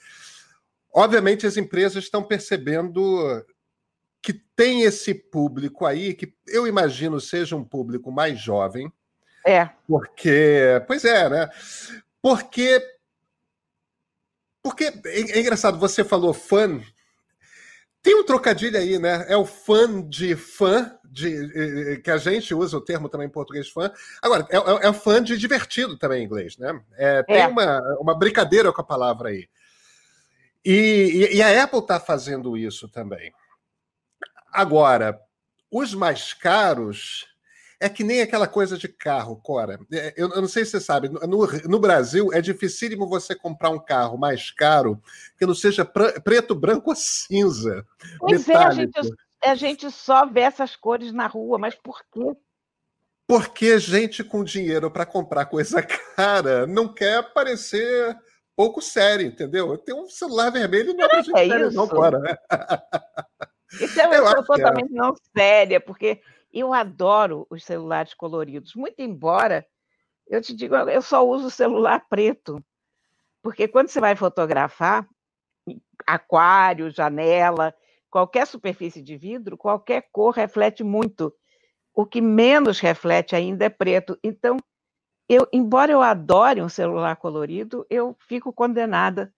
[0.92, 3.44] obviamente as empresas estão percebendo
[4.22, 8.92] que tem esse público aí, que eu imagino seja um público mais jovem.
[9.46, 9.70] É.
[9.88, 11.48] Porque, pois é, né?
[12.20, 12.80] Porque.
[14.62, 16.80] Porque é, é engraçado, você falou fã.
[18.02, 19.26] Tem um trocadilho aí, né?
[19.28, 23.68] É o fã de fã, de, que a gente usa o termo também em português
[23.68, 23.90] fã.
[24.22, 26.78] Agora, é, é, é fã de divertido também em inglês, né?
[26.96, 27.46] É, tem é.
[27.46, 29.48] Uma, uma brincadeira com a palavra aí.
[30.64, 33.32] E, e, e a Apple está fazendo isso também.
[34.52, 35.20] Agora,
[35.70, 37.30] os mais caros
[37.80, 39.80] é que nem aquela coisa de carro, Cora.
[39.90, 43.70] É, eu, eu não sei se você sabe, no, no, Brasil é dificílimo você comprar
[43.70, 45.02] um carro mais caro
[45.38, 47.86] que não seja preto, branco ou cinza.
[48.18, 48.92] Pois metálico.
[48.92, 52.36] é, a gente, a gente só vê essas cores na rua, mas por quê?
[53.26, 55.80] Porque gente com dinheiro para comprar coisa
[56.16, 58.14] cara não quer parecer
[58.54, 59.78] pouco sério, entendeu?
[59.78, 62.20] Tem um celular vermelho não é é sério, não, Cora.
[63.72, 64.42] Isso é uma coisa é.
[64.42, 64.96] totalmente é.
[64.96, 66.20] não séria, porque
[66.52, 69.66] eu adoro os celulares coloridos, muito embora
[70.30, 72.64] eu te digo, eu só uso celular preto,
[73.42, 75.04] porque quando você vai fotografar,
[76.06, 77.74] aquário, janela,
[78.08, 81.34] qualquer superfície de vidro, qualquer cor reflete muito.
[81.92, 84.16] O que menos reflete ainda é preto.
[84.22, 84.56] Então,
[85.28, 89.34] eu, embora eu adore um celular colorido, eu fico condenada,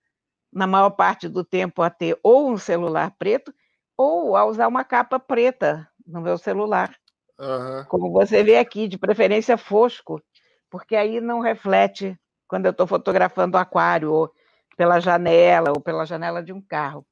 [0.53, 3.55] na maior parte do tempo, a ter ou um celular preto
[4.03, 6.95] ou a usar uma capa preta no meu celular.
[7.39, 7.85] Uhum.
[7.89, 10.23] Como você vê aqui, de preferência fosco,
[10.71, 14.35] porque aí não reflete quando eu estou fotografando o aquário, ou
[14.77, 17.07] pela janela, ou pela janela de um carro.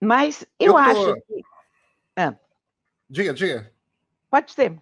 [0.00, 0.78] Mas eu, eu tô...
[0.78, 1.42] acho que.
[2.16, 2.34] Ah.
[3.08, 3.72] Diga, diga.
[4.30, 4.76] Pode ser.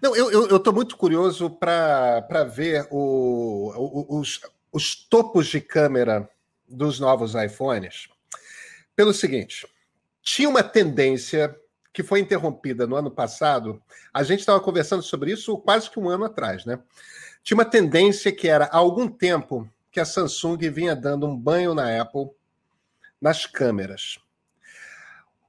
[0.00, 4.40] Não, eu estou muito curioso para ver o, o, os,
[4.72, 6.28] os topos de câmera
[6.68, 8.08] dos novos iPhones.
[8.94, 9.66] Pelo seguinte,
[10.22, 11.54] tinha uma tendência
[11.92, 13.82] que foi interrompida no ano passado.
[14.12, 16.78] A gente estava conversando sobre isso quase que um ano atrás, né?
[17.42, 21.74] Tinha uma tendência que era há algum tempo que a Samsung vinha dando um banho
[21.74, 22.30] na Apple
[23.20, 24.18] nas câmeras.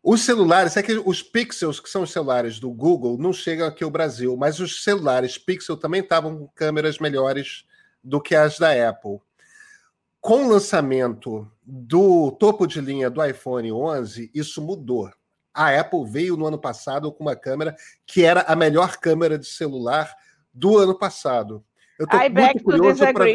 [0.03, 3.83] Os celulares, é que os Pixels, que são os celulares do Google, não chegam aqui
[3.83, 7.65] ao Brasil, mas os celulares Pixel também estavam com câmeras melhores
[8.03, 9.19] do que as da Apple
[10.21, 15.11] com o lançamento do topo de linha do iPhone 11, isso mudou.
[15.51, 19.47] A Apple veio no ano passado com uma câmera que era a melhor câmera de
[19.47, 20.15] celular
[20.53, 21.65] do ano passado.
[21.97, 23.25] Eu tô I muito curioso para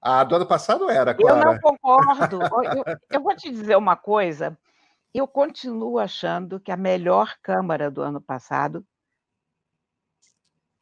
[0.00, 1.38] A do ano passado era, Clara.
[1.38, 2.38] Eu não concordo.
[2.64, 4.58] eu, eu vou te dizer uma coisa.
[5.12, 8.84] Eu continuo achando que a melhor câmera do ano passado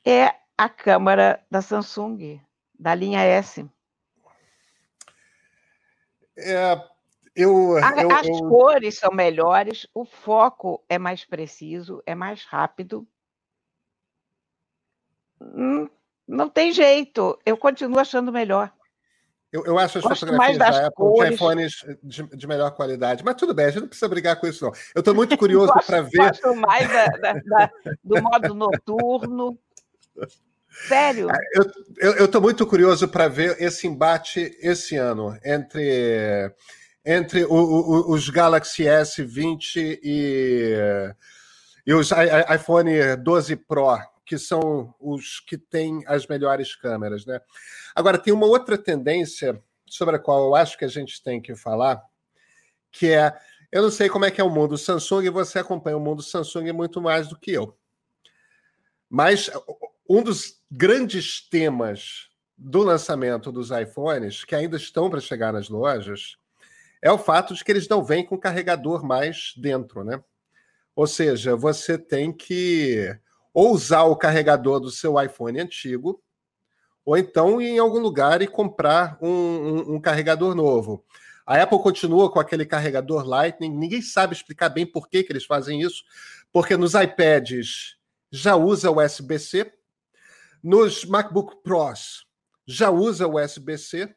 [0.04, 2.40] é a câmera da Samsung,
[2.78, 3.68] da linha S.
[6.36, 6.80] É,
[7.34, 12.44] Eu, A- eu, As eu- cores são melhores, o foco é mais preciso, é mais
[12.44, 13.06] rápido.
[15.40, 15.88] Hum,
[16.28, 18.70] Não tem jeito, eu continuo achando melhor.
[19.50, 21.34] eu, eu acho as Gosto fotografias da Apple de cores.
[21.34, 23.24] iPhones de, de melhor qualidade.
[23.24, 24.72] Mas tudo bem, a gente não precisa brigar com isso, não.
[24.94, 26.18] Eu estou muito curioso para ver.
[26.28, 27.70] gosto mais da- da- da-
[28.04, 29.58] do modo noturno.
[30.88, 31.28] Sério,
[31.98, 36.50] Eu estou muito curioso para ver esse embate esse ano entre,
[37.04, 40.74] entre o- o- os Galaxy S20 e,
[41.86, 42.10] e os
[42.54, 47.26] iPhone 12 Pro, que são os que têm as melhores câmeras.
[47.26, 47.40] Né?
[47.94, 51.54] Agora, tem uma outra tendência sobre a qual eu acho que a gente tem que
[51.54, 52.02] falar,
[52.90, 53.32] que é.
[53.70, 56.22] Eu não sei como é que é o mundo Samsung, e você acompanha o mundo
[56.22, 57.76] Samsung muito mais do que eu.
[59.08, 59.50] Mas
[60.12, 66.36] um dos grandes temas do lançamento dos iPhones, que ainda estão para chegar nas lojas,
[67.00, 70.22] é o fato de que eles não vêm com carregador mais dentro, né?
[70.94, 73.18] Ou seja, você tem que
[73.54, 76.22] ou usar o carregador do seu iPhone antigo,
[77.04, 81.04] ou então ir em algum lugar e comprar um, um- um carregador novo.
[81.46, 85.44] A Apple continua com aquele carregador Lightning, ninguém sabe explicar bem por que, que eles
[85.44, 86.04] fazem isso,
[86.52, 87.96] porque nos iPads
[88.30, 89.72] já usa USB-C,
[90.62, 92.26] nos MacBook Pros
[92.66, 94.14] já usa USB-C.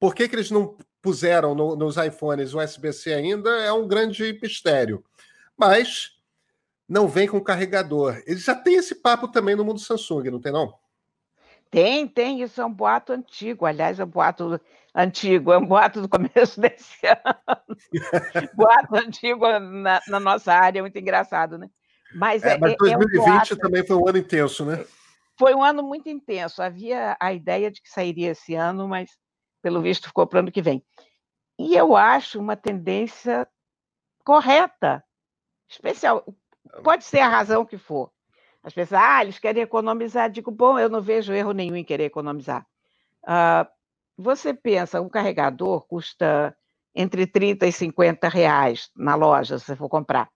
[0.00, 5.04] Por que, que eles não puseram no- nos iPhones USB-C ainda é um grande mistério.
[5.56, 6.16] Mas
[6.88, 8.20] não vem com carregador.
[8.26, 10.74] Eles já têm esse papo também no mundo Samsung, não tem não?
[11.70, 13.66] tem, tem, isso é um boato antigo.
[13.66, 14.58] Aliás, é um boato
[14.94, 17.76] antigo, é um boato do começo desse ano.
[18.54, 21.68] boato antigo na, na nossa área, é muito engraçado, né?
[22.14, 23.56] Mas, É, é, mas é- é um 2020 boato.
[23.58, 24.84] também foi um ano intenso, né?
[25.38, 26.60] Foi um ano muito intenso.
[26.60, 29.10] Havia a ideia de que sairia esse ano, mas
[29.62, 30.84] pelo visto ficou para o ano que vem.
[31.58, 33.48] E eu acho uma tendência
[34.24, 35.04] correta,
[35.68, 36.24] especial.
[36.82, 38.12] Pode ser a razão que for.
[38.62, 40.28] As pessoas, ah, eles querem economizar.
[40.28, 42.66] Digo, bom, eu não vejo erro nenhum em querer economizar.
[43.26, 43.68] Ah,
[44.16, 46.56] você pensa, um carregador custa
[46.94, 50.28] entre 30 e 50 reais na loja, se você for comprar.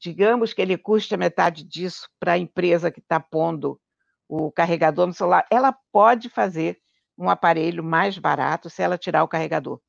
[0.00, 3.80] Digamos que ele custe a metade disso para a empresa que está pondo
[4.28, 5.46] o carregador no celular.
[5.50, 6.78] Ela pode fazer
[7.16, 9.80] um aparelho mais barato se ela tirar o carregador.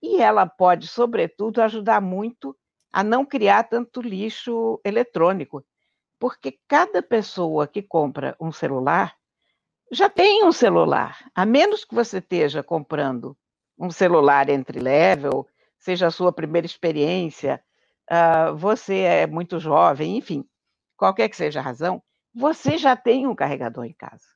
[0.00, 2.56] E ela pode, sobretudo, ajudar muito
[2.92, 5.64] a não criar tanto lixo eletrônico.
[6.18, 9.16] Porque cada pessoa que compra um celular
[9.90, 11.30] já tem um celular.
[11.34, 13.36] A menos que você esteja comprando
[13.78, 15.46] um celular entry level,
[15.78, 17.62] seja a sua primeira experiência,
[18.08, 20.44] ah, você é muito jovem, enfim,
[20.96, 22.02] qualquer que seja a razão,
[22.34, 24.26] você já tem um carregador em casa.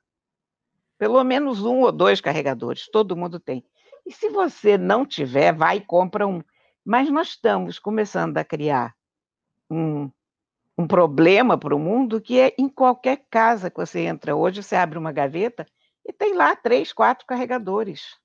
[0.97, 3.63] Pelo menos um ou dois carregadores, todo mundo tem.
[4.05, 6.41] E se você não tiver, vai e compra um.
[6.83, 8.95] Mas nós estamos começando a criar
[9.69, 10.09] um,
[10.77, 14.75] um problema para o mundo que é em qualquer casa que você entra hoje, você
[14.75, 15.65] abre uma gaveta
[16.05, 18.17] e tem lá três, quatro carregadores.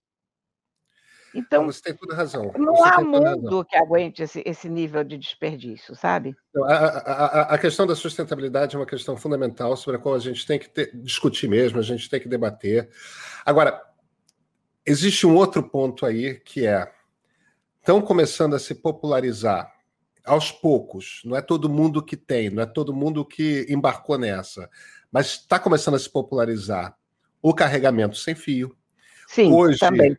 [1.35, 2.53] Então, Você tem toda razão.
[2.59, 6.37] não Você há mundo que aguente esse, esse nível de desperdício, sabe?
[6.55, 10.14] Não, A, a- a- a questão da sustentabilidade é uma questão fundamental sobre a qual
[10.14, 12.90] a gente tem que ter- discutir mesmo, a gente tem que debater.
[13.47, 13.83] Agora,
[14.85, 16.90] existe um outro ponto aí que é
[17.79, 19.73] estão começando a se popularizar
[20.25, 21.23] aos poucos.
[21.25, 24.68] Não é todo mundo que tem, não é todo mundo que embarcou nessa,
[25.11, 26.97] mas está começando a se popularizar
[27.40, 28.77] o carregamento sem fio.
[29.27, 30.16] Sim, Hoje, também.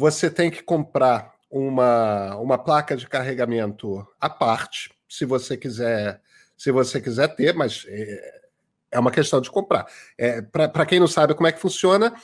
[0.00, 6.22] Você tem que comprar uma, uma placa de carregamento à parte, se você quiser,
[6.56, 8.40] se você quiser ter, mas é,
[8.92, 9.86] é uma questão de comprar.
[10.16, 12.14] É, Para quem não sabe como é que funciona,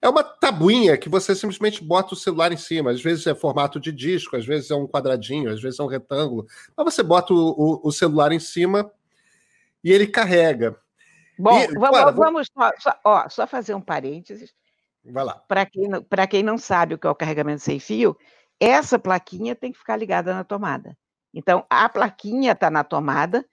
[0.00, 2.92] é uma tabuinha que você simplesmente bota o celular em cima.
[2.92, 5.88] Às vezes é formato de disco, às vezes é um quadradinho, às vezes é um
[5.88, 6.46] retângulo.
[6.76, 8.88] Mas você bota o, o- o celular em cima
[9.82, 10.76] e ele carrega.
[11.36, 14.54] Bom, E, vamos, Clara, vamos só, só- ó, só fazer um parênteses.
[15.12, 15.34] Vai lá.
[15.48, 18.16] Para quem, não- pra quem não sabe o que é o carregamento sem fio,
[18.58, 20.96] essa plaquinha tem que ficar ligada na tomada.
[21.32, 23.44] Então, a plaquinha está na tomada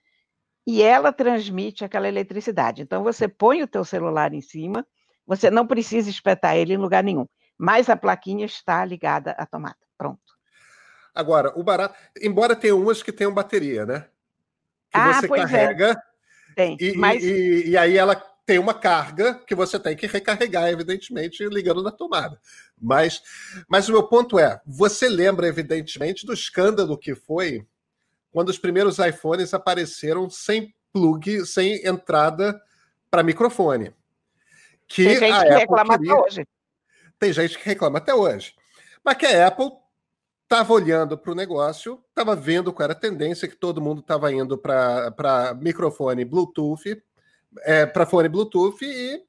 [0.65, 2.81] e ela transmite aquela eletricidade.
[2.81, 4.85] Então, você põe o teu celular em cima,
[5.27, 7.27] você não precisa espetar ele em lugar nenhum,
[7.57, 9.75] mas a plaquinha está ligada à tomada.
[9.97, 10.21] Pronto.
[11.13, 11.95] Agora, o barato.
[12.21, 13.99] Embora tenha umas que tenham bateria, né?
[14.89, 15.29] Que Ah, você é.
[15.29, 16.03] carrega
[16.55, 18.15] Tem, e, mas e- e aí ela
[18.45, 22.39] tem uma carga que você tem que recarregar, evidentemente, ligando na tomada.
[22.81, 23.21] Mas,
[23.67, 27.65] mas o meu ponto é: você lembra, evidentemente, do escândalo que foi
[28.31, 32.59] quando os primeiros iPhones apareceram sem plug, sem entrada
[33.09, 33.93] para microfone.
[34.87, 36.47] Que tem gente a que Apple reclama queria- até hoje.
[37.19, 38.55] tem gente que reclama até hoje.
[39.03, 39.71] Mas que a Apple
[40.43, 44.31] estava olhando para o negócio, estava vendo qual era a tendência, que todo mundo estava
[44.31, 47.01] indo para microfone Bluetooth,
[47.61, 49.23] é, para fone Bluetooth, e,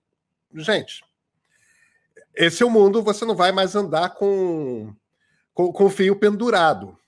[0.55, 1.05] gente,
[2.35, 4.95] esse é o mundo, você não vai mais andar com,
[5.53, 6.99] com, com fio pendurado.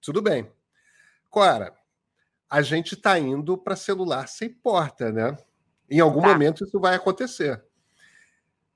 [0.00, 0.50] Tudo bem.
[1.30, 1.74] Agora,
[2.50, 5.36] a gente está indo para celular sem porta, né?
[5.90, 6.28] Em algum tá.
[6.28, 7.62] momento isso vai acontecer.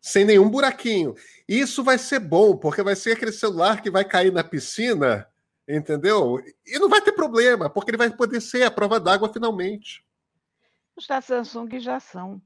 [0.00, 1.14] Sem nenhum buraquinho.
[1.48, 5.26] Isso vai ser bom, porque vai ser aquele celular que vai cair na piscina,
[5.68, 6.42] entendeu?
[6.66, 10.04] E não vai ter problema, porque ele vai poder ser a prova d'água finalmente.
[10.98, 12.42] Os da Samsung já são.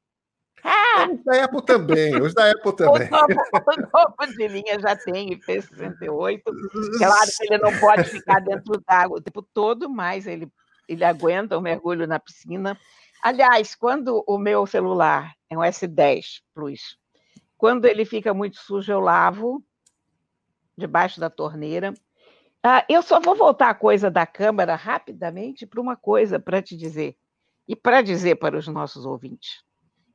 [0.63, 1.09] Ah!
[1.11, 3.09] Os da Apple também, os da Apple também.
[3.09, 6.43] O novo, de linha já tem IP68.
[6.99, 10.53] Claro que ele não pode ficar dentro d'água o tempo todo, mas ele,
[10.87, 12.79] ele aguenta o mergulho na piscina.
[13.23, 16.99] Aliás, quando o meu celular é um S10 Plus,
[17.57, 19.65] quando ele fica muito sujo, eu lavo
[20.77, 21.95] debaixo da torneira.
[22.63, 26.77] Ah, eu só vou voltar a coisa da câmera rapidamente para uma coisa para te
[26.77, 27.17] dizer,
[27.67, 29.63] e para dizer para os nossos ouvintes,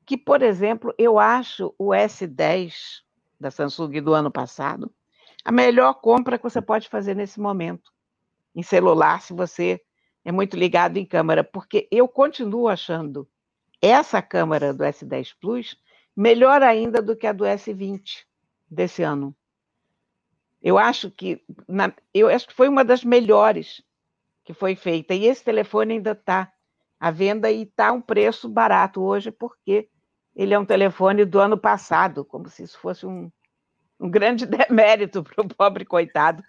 [0.06, 3.02] que, por exemplo, eu acho o S10
[3.40, 4.92] da Samsung do ano passado
[5.48, 7.90] a melhor compra que você pode fazer nesse momento,
[8.54, 9.82] em celular, se você
[10.26, 13.26] é muito ligado em câmera, porque eu continuo achando
[13.82, 15.78] essa câmera do S10 Plus
[16.14, 18.26] melhor ainda do que a do S20
[18.70, 19.34] desse ano.
[20.62, 23.82] Eu acho que na, eu acho que foi uma das melhores
[24.44, 25.14] que foi feita.
[25.14, 26.52] E esse telefone ainda está
[27.00, 29.90] à venda e está um preço barato hoje, porque
[30.36, 33.32] ele é um telefone do ano passado, como se isso fosse um,
[34.00, 36.44] um grande demérito para o pobre coitado.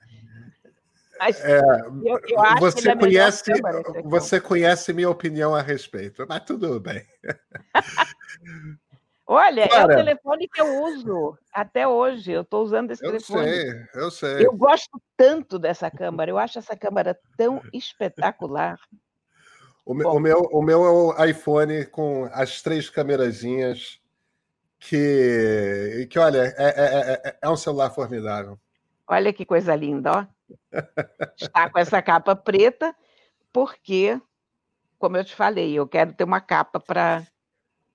[1.19, 3.53] Mas é, eu, eu acho você que ele é conhece,
[4.05, 7.05] você conhece minha opinião a respeito, mas tudo bem.
[9.31, 12.33] Olha, é o telefone que eu uso até hoje.
[12.33, 13.47] Eu estou usando esse eu telefone.
[13.47, 14.47] Eu sei, eu sei.
[14.47, 16.31] Eu gosto tanto dessa câmera.
[16.31, 18.79] Eu acho essa câmera tão espetacular.
[19.89, 23.99] O, meu, o meu, o meu é o iPhone com as três câmerazinhas
[24.79, 28.59] que, que olha, é, é, é, é um celular formidável.
[29.07, 30.27] Olha que coisa linda, ó.
[31.41, 32.95] Está com essa capa preta,
[33.51, 34.21] porque,
[34.99, 37.27] como eu te falei, eu quero ter uma capa para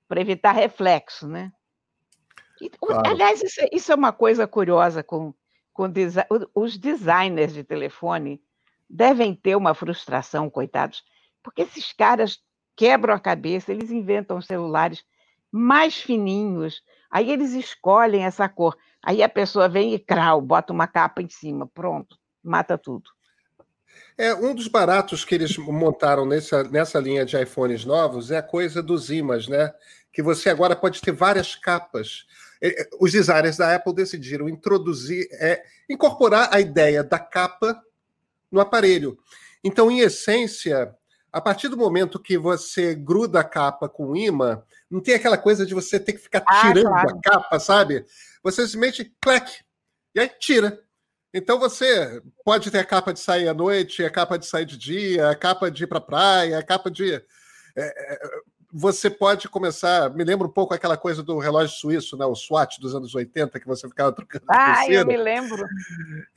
[0.08, 1.54] para evitar reflexo, né?
[2.60, 3.08] E, claro.
[3.08, 5.32] Aliás, isso, é, isso, é uma coisa curiosa com,
[5.72, 6.22] com desi
[6.56, 8.42] os designers de telefone
[8.90, 11.04] devem ter uma frustração, coitados,
[11.44, 12.40] porque esses caras
[12.76, 15.04] quebram a cabeça, eles inventam celulares
[15.52, 16.82] mais fininhos,
[17.12, 21.30] aí eles escolhem essa cor, aí a pessoa vem e crau, bota uma capa em
[21.30, 23.12] cima, pronto, mata tudo.
[24.18, 28.44] É, um dos baratos que eles montaram nessa, nessa linha de iPhones novos é a
[28.44, 29.72] coisa dos imãs, né?
[30.12, 32.26] Que você agora pode ter várias capas.
[32.62, 37.80] É, é, os designers da Apple decidiram introduzir, é, incorporar a ideia da capa
[38.52, 39.18] no aparelho.
[39.64, 40.94] Então, em essência,
[41.34, 45.66] a partir do momento que você gruda a capa com imã, não tem aquela coisa
[45.66, 47.10] de você ter que ficar ah, tirando claro.
[47.10, 48.06] a capa, sabe?
[48.44, 49.52] Você simplesmente clac,
[50.14, 50.80] e aí tira.
[51.34, 54.78] Então você pode ter a capa de sair à noite, a capa de sair de
[54.78, 57.16] dia, a capa de ir para a praia, a capa de.
[57.16, 57.24] É,
[57.76, 58.20] é,
[58.72, 60.12] você pode começar.
[60.12, 62.28] Me lembra um pouco aquela coisa do relógio suíço, né?
[62.28, 64.46] o SWAT dos anos 80, que você ficava trocando.
[64.48, 65.66] Ah, eu me lembro.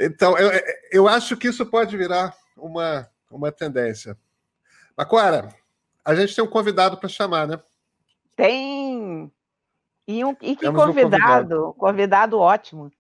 [0.01, 0.51] Então, eu,
[0.91, 4.17] eu acho que isso pode virar uma, uma tendência.
[4.97, 5.55] Macuara,
[6.03, 7.61] a gente tem um convidado para chamar, né?
[8.35, 9.31] Tem!
[10.09, 12.91] E, um, e que convidado, um convidado, convidado ótimo.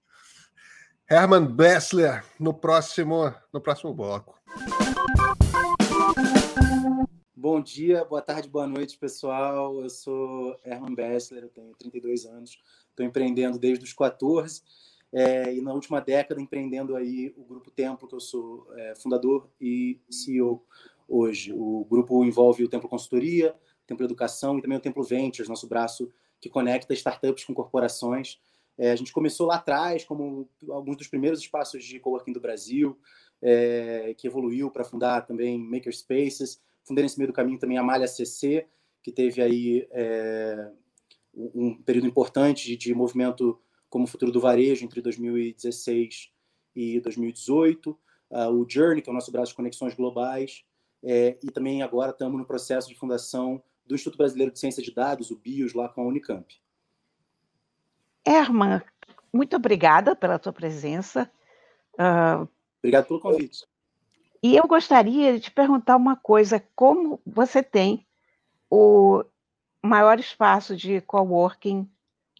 [1.11, 4.38] Herman Bessler no próximo, no próximo bloco.
[7.34, 9.80] Bom dia, boa tarde, boa noite, pessoal.
[9.80, 12.59] Eu sou Herman Bessler, eu tenho 32 anos,
[12.90, 14.61] estou empreendendo desde os 14
[15.12, 19.49] é, e na última década empreendendo aí o Grupo Templo, que eu sou é, fundador
[19.59, 20.62] e CEO
[21.09, 21.52] hoje.
[21.52, 23.54] O grupo envolve o Templo Consultoria,
[23.86, 28.38] Templo Educação e também o Templo Ventures, nosso braço que conecta startups com corporações
[28.78, 32.98] é, a gente começou lá atrás, como alguns dos primeiros espaços de coworking do Brasil,
[33.40, 36.61] é, que evoluiu para fundar também Makerspaces.
[36.84, 38.66] Fundei nesse meio do caminho também a Malha CC,
[39.02, 40.70] que teve aí é,
[41.34, 46.30] um período importante de, de movimento como futuro do varejo entre 2016
[46.74, 47.90] e 2018.
[47.90, 47.96] Uh,
[48.30, 50.64] ah, o Journey, que é o nosso braço de conexões globais.
[51.09, 54.92] É, e também agora estamos no processo de fundação do Instituto Brasileiro de Ciência de
[54.92, 56.61] Dados, o BIOS, lá com a Unicamp.
[58.26, 58.82] Herman,
[59.32, 61.30] muito obrigada pela tua presença.
[61.92, 62.48] Uh,
[62.80, 63.64] Obrigado pelo convite.
[64.42, 68.04] E eu gostaria de te perguntar uma coisa: como você tem
[68.68, 69.24] o
[69.80, 71.88] maior espaço de coworking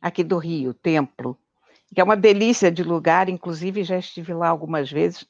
[0.03, 1.39] aqui do Rio, Templo,
[1.95, 5.25] que é uma delícia de lugar, inclusive já estive lá algumas vezes.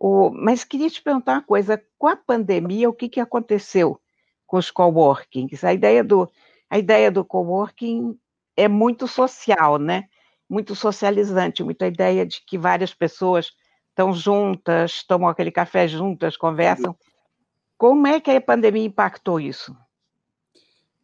[0.00, 4.00] O, mas queria te perguntar uma coisa: com a pandemia, o que, que aconteceu
[4.46, 5.62] com os coworkings?
[5.62, 6.26] A ideia do,
[6.70, 8.18] a ideia do coworking
[8.56, 10.08] é muito social, né?
[10.48, 13.52] Muito socializante, muita ideia de que várias pessoas
[13.90, 16.96] estão juntas, tomam aquele café juntas, conversam.
[17.76, 19.76] Como é que a pandemia impactou isso?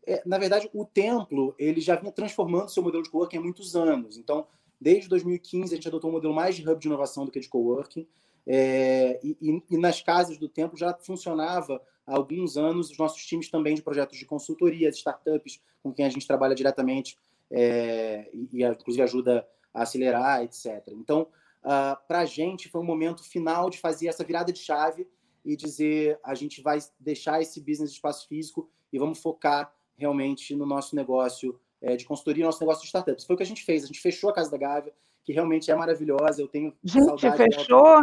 [0.07, 3.77] É, na verdade, o templo ele já vinha transformando seu modelo de coworking há muitos
[3.77, 4.17] anos.
[4.17, 4.47] Então,
[4.81, 7.49] desde 2015, a gente adotou um modelo mais de hub de inovação do que de
[7.49, 8.09] coworking.
[8.47, 13.51] É, e, e, nas casas do templo já funcionava há alguns anos os nossos times
[13.51, 17.19] também de projetos de consultoria, de startups, com quem a gente trabalha diretamente
[17.51, 20.83] é, e, e, inclusive, ajuda a acelerar, etc.
[20.89, 21.29] Então, uh,
[21.65, 25.07] ah, para a gente, foi um momento final de fazer essa virada de chave
[25.45, 30.55] e dizer a gente vai deixar esse business de espaço físico e vamos focar realmente
[30.57, 33.25] no nosso negócio é, de consultoria, nosso negócio de startups.
[33.25, 33.85] Foi o que a gente fez.
[33.85, 34.93] A gente fechou a Casa da Gávea,
[35.27, 36.41] que realmente é maravilhosa.
[36.41, 38.01] Eu tenho gente, fechou?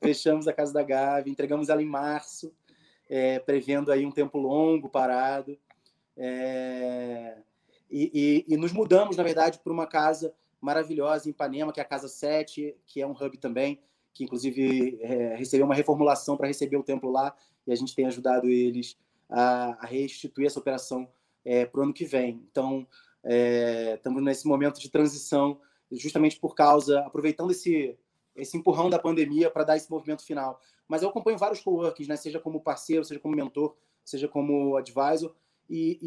[0.00, 2.52] Fechamos a Casa da Gávea, entregamos ela em março,
[3.08, 5.58] é, prevendo aí um tempo longo parado.
[6.14, 7.38] É,
[7.90, 11.82] e, e, e, nos mudamos, na verdade, para uma casa maravilhosa em Ipanema, que é
[11.82, 13.80] a Casa 7, que é um hub também,
[14.12, 17.34] que inclusive é, recebeu uma reformulação para receber o templo lá,
[17.66, 18.98] e a gente tem ajudado eles
[19.30, 21.08] a, a restituir essa operação
[21.42, 22.44] é, para o ano que vem.
[22.50, 22.86] Então,
[23.94, 25.58] estamos é, nesse momento de transição,
[25.92, 27.98] justamente por causa, aproveitando esse,
[28.36, 30.60] esse empurrão da pandemia para dar esse movimento final.
[30.86, 32.16] Mas eu acompanho vários coworkings, né?
[32.16, 35.34] seja como parceiro, seja como mentor, seja como advisor,
[35.68, 35.98] e,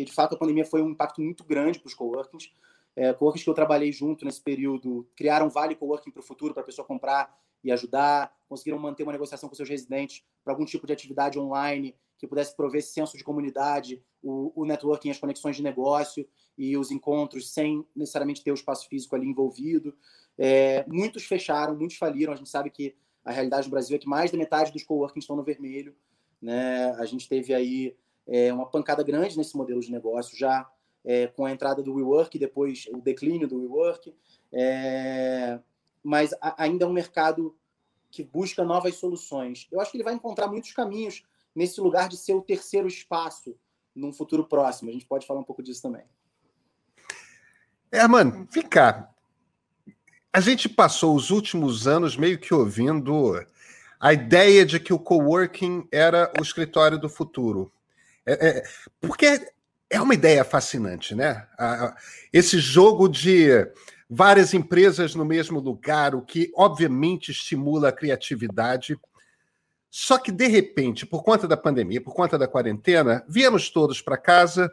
[0.00, 2.50] e de fato a pandemia foi um impacto muito grande para os coworkings.
[2.96, 6.62] É, coworkings que eu trabalhei junto nesse período criaram vale coworking para o futuro, para
[6.62, 10.86] a pessoa comprar e ajudar, conseguiram manter uma negociação com seus residentes para algum tipo
[10.86, 15.56] de atividade online que pudesse prover esse senso de comunidade, o, o networking, as conexões
[15.56, 19.94] de negócio e os encontros sem necessariamente ter o espaço físico ali envolvido.
[20.38, 22.32] É, muitos fecharam, muitos faliram.
[22.32, 25.24] A gente sabe que a realidade do Brasil é que mais da metade dos coworkings
[25.24, 25.94] estão no vermelho.
[26.40, 26.92] Né?
[26.92, 27.96] A gente teve aí
[28.26, 30.68] é, uma pancada grande nesse modelo de negócio já
[31.04, 34.14] é, com a entrada do WeWork, depois o declínio do WeWork.
[34.52, 35.58] É,
[36.02, 37.56] mas a, ainda é um mercado
[38.10, 39.68] que busca novas soluções.
[39.70, 41.22] Eu acho que ele vai encontrar muitos caminhos
[41.56, 43.56] nesse lugar de ser o terceiro espaço
[43.94, 44.90] num futuro próximo.
[44.90, 46.04] A gente pode falar um pouco disso também.
[47.90, 49.10] É, mano, cá.
[50.32, 53.42] A gente passou os últimos anos meio que ouvindo
[53.98, 57.72] a ideia de que o coworking era o escritório do futuro.
[58.26, 58.62] É, é,
[59.00, 59.50] porque
[59.88, 61.46] é uma ideia fascinante, né?
[62.32, 63.48] esse jogo de
[64.10, 68.98] várias empresas no mesmo lugar, o que obviamente estimula a criatividade.
[69.98, 74.18] Só que, de repente, por conta da pandemia, por conta da quarentena, viemos todos para
[74.18, 74.70] casa.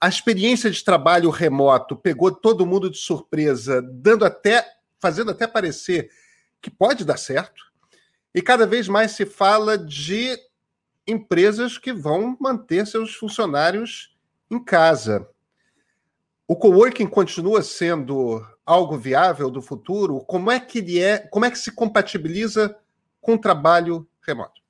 [0.00, 4.64] A experiência de trabalho remoto pegou todo mundo de surpresa, dando até,
[5.00, 6.12] fazendo até parecer
[6.60, 7.72] que pode dar certo.
[8.32, 10.38] E cada vez mais se fala de
[11.08, 14.16] empresas que vão manter seus funcionários
[14.48, 15.28] em casa.
[16.46, 20.20] O coworking continua sendo algo viável do futuro?
[20.20, 21.18] Como é que ele é?
[21.18, 22.78] Como é que se compatibiliza
[23.20, 24.62] com o trabalho remoto?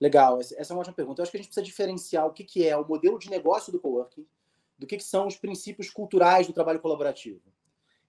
[0.00, 1.20] Legal, essa é uma ótima pergunta.
[1.20, 3.72] Eu acho que a gente precisa diferenciar o que, que é o modelo de negócio
[3.72, 4.26] do coworking
[4.78, 7.40] do que, que são os princípios culturais do trabalho colaborativo.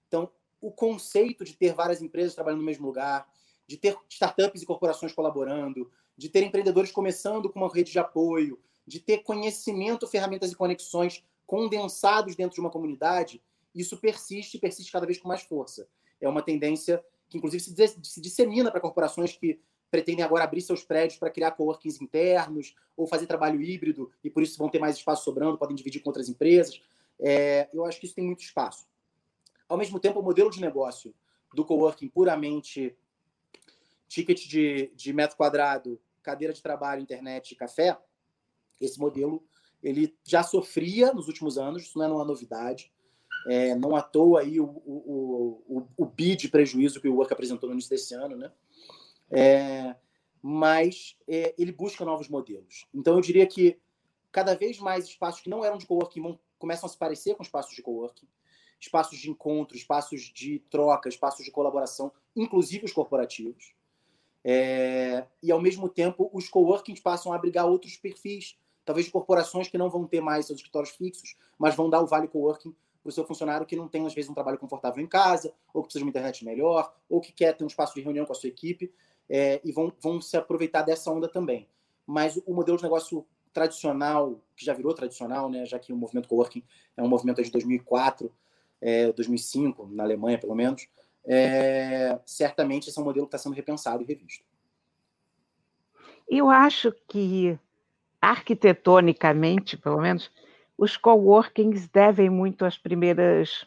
[0.06, 3.26] Então, o conceito de ter várias empresas trabalhando no mesmo lugar,
[3.66, 8.60] de ter startups e corporações colaborando, de ter empreendedores começando com uma rede de apoio,
[8.86, 13.42] de ter conhecimento, ferramentas e conexões condensados dentro de uma comunidade,
[13.74, 15.88] isso persiste e persiste cada vez com mais força.
[16.20, 17.62] É uma tendência que, inclusive,
[18.02, 19.60] se dissemina para corporações que
[19.90, 24.42] pretendem agora abrir seus prédios para criar coworkings internos ou fazer trabalho híbrido e por
[24.42, 26.80] isso vão ter mais espaço sobrando, podem dividir com outras empresas.
[27.20, 28.86] É, eu acho que isso tem muito espaço.
[29.68, 31.14] Ao mesmo tempo, o modelo de negócio
[31.54, 32.96] do coworking puramente
[34.08, 37.98] ticket de, de metro quadrado, cadeira de trabalho, internet e café,
[38.80, 39.44] esse modelo
[39.82, 42.92] ele já sofria nos últimos anos, isso não é uma novidade.
[43.46, 47.32] É, não à toa aí o, o, o, o bi de prejuízo que o Work
[47.32, 48.50] apresentou no início desse ano, né?
[49.30, 49.94] É,
[50.42, 52.86] mas é, ele busca novos modelos.
[52.94, 53.78] Então, eu diria que
[54.30, 57.42] cada vez mais espaços que não eram de coworking vão, começam a se parecer com
[57.42, 58.26] espaços de coworking,
[58.80, 63.74] espaços de encontro, espaços de troca, espaços de colaboração, inclusive os corporativos.
[64.44, 69.68] É, e, ao mesmo tempo, os coworkings passam a abrigar outros perfis, talvez de corporações
[69.68, 73.10] que não vão ter mais seus escritórios fixos, mas vão dar o vale coworking para
[73.10, 75.88] o seu funcionário que não tem, às vezes, um trabalho confortável em casa, ou que
[75.88, 78.36] precisa de uma internet melhor, ou que quer ter um espaço de reunião com a
[78.36, 78.92] sua equipe
[79.28, 81.68] é, e vão, vão se aproveitar dessa onda também.
[82.06, 86.28] Mas o modelo de negócio tradicional, que já virou tradicional, né, já que o movimento
[86.28, 86.62] coworking
[86.96, 88.32] é um movimento de 2004,
[88.80, 90.88] é, 2005, na Alemanha pelo menos,
[91.24, 94.44] é, certamente esse é um modelo que está sendo repensado e revisto.
[96.28, 97.58] Eu acho que,
[98.20, 100.30] arquitetonicamente, pelo menos,
[100.76, 103.66] os coworkings devem muito às primeiras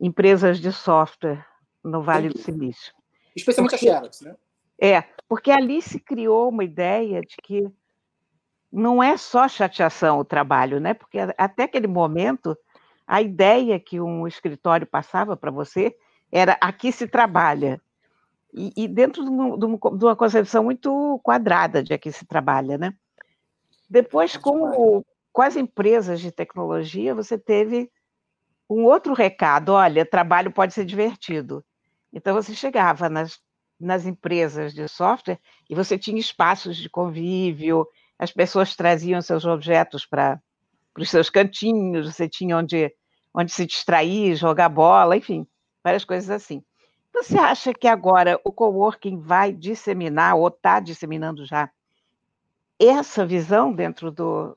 [0.00, 1.46] empresas de software
[1.84, 2.92] no Vale do Silício.
[3.36, 4.36] Especialmente porque, a Xerox, né?
[4.84, 7.70] É, porque ali se criou uma ideia de que
[8.70, 10.92] não é só chateação o trabalho, né?
[10.92, 12.58] Porque até aquele momento
[13.06, 15.96] a ideia que um escritório passava para você
[16.32, 17.80] era aqui se trabalha.
[18.52, 22.92] E, e dentro de uma, de uma, concepção muito quadrada de aqui se trabalha, né?
[23.88, 27.88] Depois, com, com as empresas de tecnologia, você teve
[28.68, 31.64] um outro recado: olha, trabalho pode ser divertido.
[32.12, 33.40] Então, você chegava nas,
[33.82, 37.86] nas empresas de software e você tinha espaços de convívio,
[38.18, 40.40] as pessoas traziam seus objetos para
[40.96, 42.94] os seus cantinhos, você tinha onde,
[43.34, 45.46] onde se distrair, jogar bola, enfim,
[45.82, 46.62] várias coisas assim.
[47.12, 51.70] Você acha que agora o coworking vai disseminar, ou está disseminando já,
[52.78, 54.56] essa visão dentro do,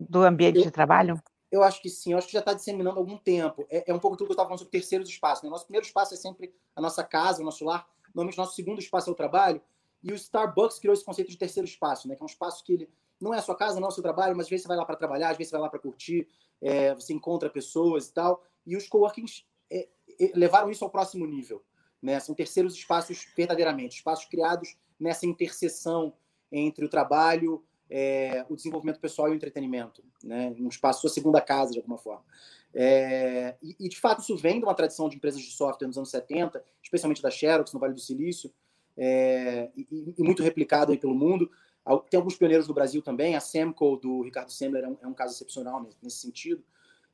[0.00, 1.22] do ambiente eu, de trabalho?
[1.50, 3.66] Eu acho que sim, eu acho que já está disseminando há algum tempo.
[3.70, 5.44] É, é um pouco tudo que eu estava falando sobre terceiros espaços.
[5.44, 5.50] Né?
[5.50, 7.86] Nosso primeiro espaço é sempre a nossa casa, o nosso lar.
[8.14, 9.60] Normalmente, nosso segundo espaço é o trabalho.
[10.02, 12.16] E o Starbucks criou esse conceito de terceiro espaço, né?
[12.16, 12.90] que é um espaço que ele
[13.20, 14.76] não é a sua casa, não é o seu trabalho, mas às vezes você vai
[14.76, 16.26] lá para trabalhar, às vezes você vai lá para curtir,
[16.60, 18.44] é, você encontra pessoas e tal.
[18.66, 19.88] E os coworkings é,
[20.20, 21.62] é, levaram isso ao próximo nível.
[22.02, 22.18] Né?
[22.18, 26.12] São terceiros espaços verdadeiramente, espaços criados nessa interseção
[26.50, 30.02] entre o trabalho, é, o desenvolvimento pessoal e o entretenimento.
[30.24, 30.54] Né?
[30.58, 32.24] Um espaço, sua segunda casa, de alguma forma.
[32.74, 35.98] É, e, e, de fato, isso vem de uma tradição de empresas de software nos
[35.98, 38.52] anos 70, especialmente da Xerox, no Vale do Silício,
[38.96, 41.50] é, e, e, muito replicado pelo mundo.
[42.08, 45.14] Tem alguns pioneiros do Brasil também, a Semco, do Ricardo Semler, é um, é um
[45.14, 46.62] caso excepcional nesse, nesse sentido,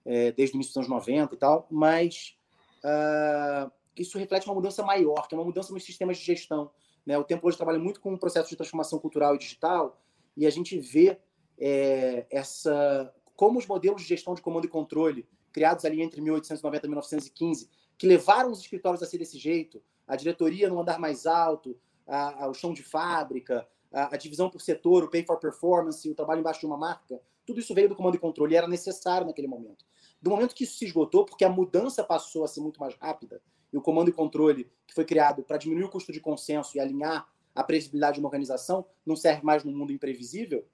[0.04, 2.36] é, desde o início dos anos 90 e tal, mas
[2.84, 6.70] uh, isso reflete uma mudança maior, que é uma mudança nos sistemas de gestão.
[7.06, 7.16] Né?
[7.16, 9.98] O tempo hoje trabalha muito com o processo de transformação cultural e digital,
[10.36, 11.18] e a gente vê
[11.59, 15.24] é, essa como os modelos de gestão de comando e controle,
[15.59, 20.14] criados ali entre 1890 e 1915, que levaram os escritórios a ser desse jeito, a
[20.14, 24.61] diretoria no andar mais alto, a, a, o chão de fábrica, a, a, divisão por
[24.61, 27.96] setor, o pay for performance, o trabalho embaixo de uma marca, tudo isso veio do
[27.96, 29.84] comando e controle e era necessário naquele momento.
[30.22, 33.42] Do momento que isso se esgotou, porque a mudança passou a ser muito mais rápida,
[33.72, 36.80] e o comando e controle, que foi criado para diminuir o custo de consenso e
[36.80, 40.64] alinhar a previsibilidade de uma organização, não serve mais no mundo imprevisível,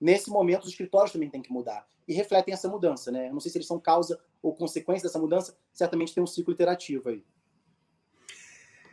[0.00, 1.86] nesse momento os escritórios também têm que mudar.
[2.08, 3.12] E refletem essa mudança.
[3.12, 3.28] Né?
[3.28, 6.52] Eu não sei se eles são causa ou consequência dessa mudança, certamente tem um ciclo
[6.52, 7.24] iterativo aí.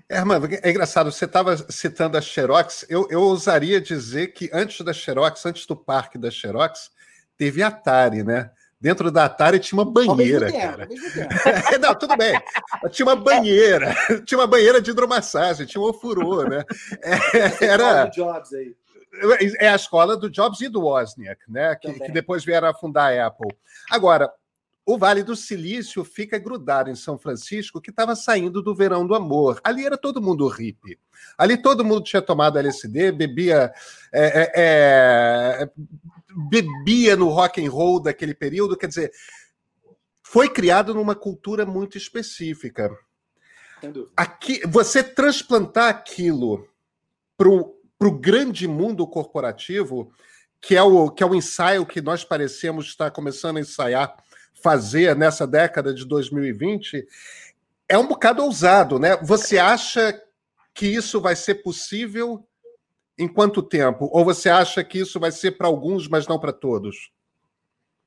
[0.08, 4.92] Hermano, é engraçado, você estava citando a Xerox, eu, eu ousaria dizer que antes da
[4.92, 6.90] Xerox, antes do parque da Xerox,
[7.38, 8.50] teve Atari, né?
[8.82, 10.88] Dentro da Atari tinha uma banheira, tempo, cara.
[11.80, 12.42] não, tudo bem.
[12.92, 13.94] Tinha uma banheira,
[14.26, 16.64] tinha uma banheira de hidromassagem, tinha um ofurô, né?
[17.04, 18.06] É, era.
[18.06, 18.76] Jobs aí.
[19.60, 21.76] É a escola do Jobs e do Wozniak, né?
[21.76, 23.54] Que, que depois vieram a fundar a Apple.
[23.92, 24.32] Agora,
[24.90, 29.14] o Vale do Silício fica grudado em São Francisco, que estava saindo do verão do
[29.14, 29.62] amor.
[29.64, 30.98] Ali era todo mundo hippie.
[31.38, 33.72] Ali todo mundo tinha tomado LSD, bebia
[34.12, 35.72] é, é, é,
[36.50, 39.12] bebia no rock and roll daquele período, quer dizer,
[40.24, 42.90] foi criado numa cultura muito específica.
[44.18, 46.68] Aqui, você transplantar aquilo
[47.38, 50.12] para o grande mundo corporativo,
[50.60, 54.18] que é, o, que é o ensaio que nós parecemos estar começando a ensaiar,
[54.62, 57.08] fazer nessa década de 2020,
[57.88, 59.18] é um bocado ousado, né?
[59.18, 60.22] Você acha
[60.74, 62.46] que isso vai ser possível
[63.18, 64.10] em quanto tempo?
[64.12, 67.12] Ou você acha que isso vai ser para alguns, mas não para todos?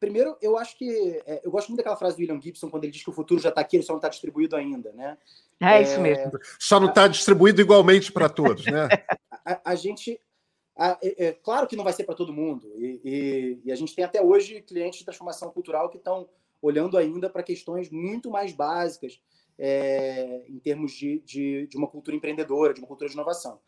[0.03, 1.23] Primeiro, eu acho que.
[1.27, 3.41] É, eu gosto muito daquela frase do William Gibson, quando ele diz que o futuro
[3.41, 5.17] já está aqui, ele só não está distribuído ainda, né?
[5.61, 6.33] É, é isso mesmo.
[6.59, 8.89] Só não está distribuído igualmente para todos, né?
[9.47, 10.21] a, a, gente.
[10.77, 12.73] A, é, é, claro que não vai ser para todo mundo.
[12.79, 16.29] E, e, e, a gente tem até hoje clientes de transformação cultural que estão
[16.63, 19.21] olhando ainda para questões muito mais básicas
[19.59, 23.61] é, em termos de, de, de uma cultura empreendedora, de uma cultura de inovação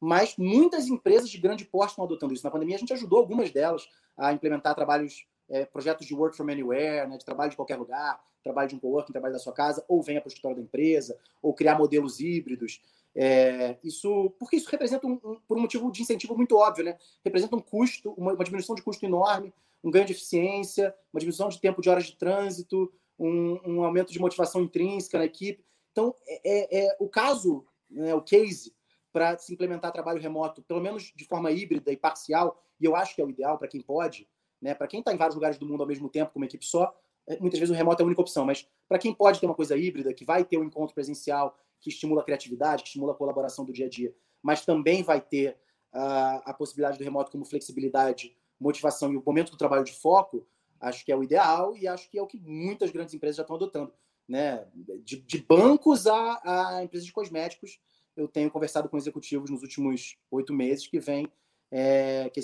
[0.00, 2.44] mas muitas empresas de grande porte estão adotando isso.
[2.44, 6.50] Na pandemia, a gente ajudou algumas delas a implementar trabalhos, é, projetos de work from
[6.50, 9.84] anywhere, né, de trabalho de qualquer lugar, trabalho de um coworking, trabalho da sua casa,
[9.88, 12.80] ou venha para o escritório da empresa, ou criar modelos híbridos.
[13.14, 16.98] É, isso, porque isso representa, um, um, por um motivo de incentivo muito óbvio, né?
[17.24, 21.48] representa um custo, uma, uma, diminuição de custo enorme, um ganho de eficiência, uma diminuição
[21.48, 25.64] de tempo de horas de trânsito, um, um aumento de motivação intrínseca na equipe.
[25.92, 28.74] Então, é, é, é o caso, né, o case
[29.12, 33.14] para se implementar trabalho remoto, pelo menos de forma híbrida e parcial, e eu acho
[33.14, 34.28] que é o ideal para quem pode,
[34.60, 34.74] né?
[34.74, 36.94] Para quem está em vários lugares do mundo ao mesmo tempo, com uma equipe só,
[37.26, 39.54] é, muitas vezes o remoto é a única opção, mas para quem pode ter uma
[39.54, 43.16] coisa híbrida, que vai ter um encontro presencial que estimula a criatividade, que estimula a
[43.16, 45.56] colaboração do dia a dia, mas também vai ter
[45.94, 50.46] uh, a possibilidade do remoto como flexibilidade, motivação e o momento do trabalho de foco,
[50.80, 53.42] acho que é o ideal e acho que é o que muitas grandes empresas já
[53.42, 53.92] estão adotando.
[54.28, 54.66] Né?
[54.74, 57.80] De, de bancos a, a, empresas de cosméticos,
[58.16, 61.28] eu tenho conversado com executivos nos últimos oito meses que vêm,
[61.70, 62.40] é, que,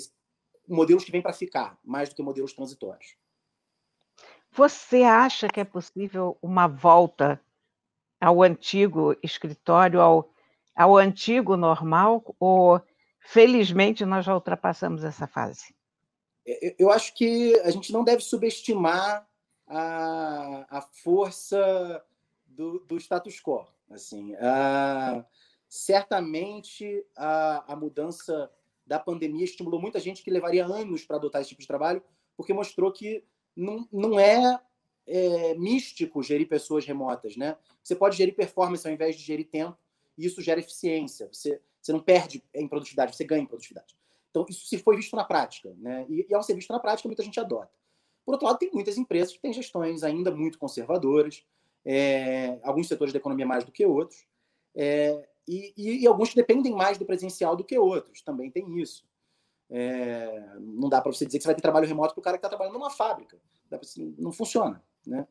[0.67, 3.15] modelos que vêm para ficar, mais do que modelos transitórios.
[4.51, 7.41] Você acha que é possível uma volta
[8.21, 10.31] ao antigo escritório, ao,
[10.75, 12.79] ao antigo normal, ou
[13.19, 15.75] felizmente nós já ultrapassamos essa fase?
[16.77, 19.27] Eu acho que a gente não deve subestimar
[19.67, 22.03] a, a força
[22.45, 23.65] do, do status quo.
[23.89, 25.25] Assim, a,
[25.67, 28.51] certamente a, a mudança
[28.85, 32.03] da pandemia estimulou muita gente que levaria anos para adotar esse tipo de trabalho,
[32.35, 33.23] porque mostrou que
[33.55, 34.59] não, não é,
[35.07, 37.57] é, místico gerir pessoas remotas, né?
[37.81, 39.77] Você pode gerir performance ao invés de gerir tempo,
[40.17, 41.27] e isso gera eficiência.
[41.31, 43.95] Você, você não perde em produtividade, você ganha em produtividade.
[44.33, 46.07] Então, isso se foi visto na prática, né?
[46.09, 47.69] E, e ao ser visto na prática, muita gente adota.
[48.25, 51.45] Por outro lado, tem muitas empresas que têm gestões ainda muito conservadoras,
[51.85, 54.25] é, alguns setores da economia mais do que outros,
[54.73, 58.79] é, e, e, e, alguns que dependem mais do presencial do que outros, também tem
[58.81, 59.05] isso.
[59.69, 62.37] É, não dá para você dizer que você vai ter trabalho remoto para o cara
[62.37, 63.39] que está trabalhando numa fábrica.
[64.17, 64.83] não funciona.
[65.05, 65.27] Né?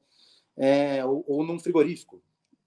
[0.56, 2.22] É, ou, ou, num frigorífico.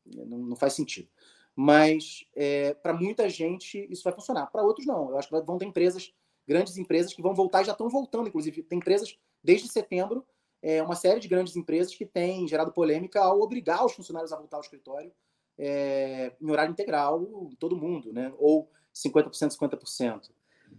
[0.05, 1.07] Não, não faz sentido.
[1.55, 4.47] Mas é, para muita gente isso vai funcionar.
[4.47, 5.09] Para outros, não.
[5.09, 6.13] Eu acho que vão ter empresas,
[6.47, 8.27] grandes empresas, que vão voltar e já estão voltando.
[8.27, 10.25] Inclusive, tem empresas, desde setembro,
[10.61, 14.37] é, uma série de grandes empresas que têm gerado polêmica ao obrigar os funcionários a
[14.37, 15.11] voltar ao escritório
[15.57, 18.33] é, em horário integral, todo mundo, né?
[18.37, 20.29] ou 50%, 50%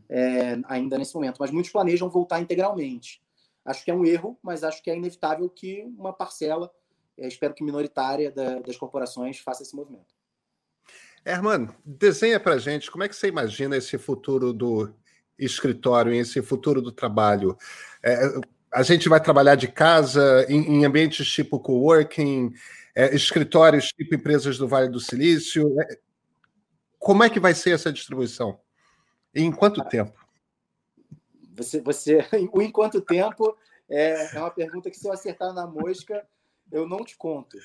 [0.08, 3.22] é, ainda nesse momento, mas muitos planejam voltar integralmente.
[3.64, 6.70] Acho que é um erro, mas acho que é inevitável que uma parcela,
[7.18, 10.14] é, espero que minoritária, da, das corporações faça esse movimento.
[11.24, 14.94] Herman, desenha para gente como é que você imagina esse futuro do
[15.38, 17.56] escritório, esse futuro do trabalho.
[18.02, 18.16] É,
[18.72, 22.52] a gente vai trabalhar de casa, em, em ambientes tipo coworking,
[22.94, 25.80] é, escritórios tipo empresas do Vale do Silício.
[25.80, 25.98] É,
[26.98, 28.58] como é que vai ser essa distribuição?
[29.34, 30.14] E em quanto tempo?
[31.54, 32.18] Você, você,
[32.52, 33.56] o em quanto tempo
[33.88, 36.26] é, é uma pergunta que se eu acertar na mosca,
[36.72, 37.56] eu não te conto.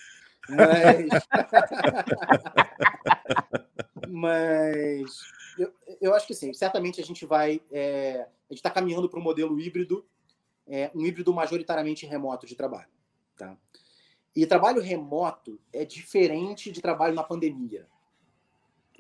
[0.50, 1.08] Mas,
[4.08, 5.22] mas
[5.58, 7.62] eu, eu acho que sim, certamente a gente vai.
[7.72, 10.06] É, a gente está caminhando para um modelo híbrido,
[10.68, 12.90] é, um híbrido majoritariamente remoto de trabalho.
[13.38, 13.58] Tá?
[14.36, 17.88] E trabalho remoto é diferente de trabalho na pandemia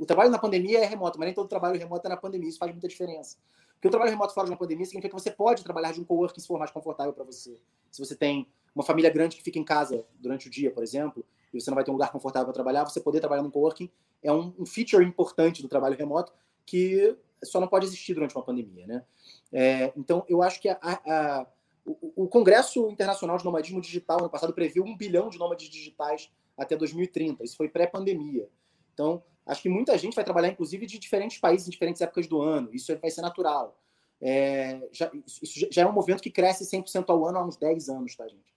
[0.01, 2.49] o trabalho na pandemia é remoto, mas nem todo trabalho remoto é na pandemia.
[2.49, 3.37] Isso faz muita diferença.
[3.73, 6.03] Porque o trabalho remoto fora de uma pandemia significa que você pode trabalhar de um
[6.03, 7.59] coworking se for mais confortável para você.
[7.91, 11.23] Se você tem uma família grande que fica em casa durante o dia, por exemplo,
[11.53, 13.89] e você não vai ter um lugar confortável para trabalhar, você poder trabalhar num coworking
[14.23, 16.31] é um, um, feature importante do trabalho remoto
[16.65, 19.03] que só não pode existir durante uma pandemia, né?
[19.51, 21.47] É, então, eu acho que a, a,
[21.85, 26.31] o, o, Congresso Internacional de Nomadismo Digital, ano passado, previu um bilhão de nômades digitais
[26.55, 27.43] até 2030.
[27.43, 28.47] Isso foi pré-pandemia.
[28.93, 32.41] Então, Acho que muita gente vai trabalhar, inclusive, de diferentes países, em diferentes épocas do
[32.41, 32.69] ano.
[32.73, 33.77] Isso vai ser natural.
[34.21, 37.89] É, já, isso já é um movimento que cresce 100% ao ano há uns 10
[37.89, 38.53] anos, tá, gente?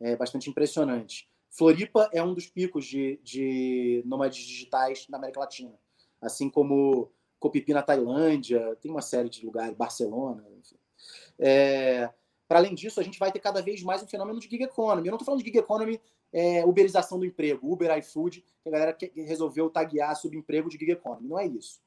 [0.00, 1.28] É bastante impressionante.
[1.56, 5.72] Floripa é um dos picos de, de nômades digitais na América Latina.
[6.20, 10.76] Assim como Copipi na Tailândia, tem uma série de lugares, Barcelona, enfim.
[11.38, 12.10] É,
[12.48, 15.06] para além disso, a gente vai ter cada vez mais um fenômeno de gig economy.
[15.06, 16.00] Eu não estou falando de gig economy
[16.32, 20.90] é, uberização do emprego, Uber, iFood, que a galera que resolveu taguear subemprego de gig
[20.90, 21.28] economy.
[21.28, 21.80] Não é isso.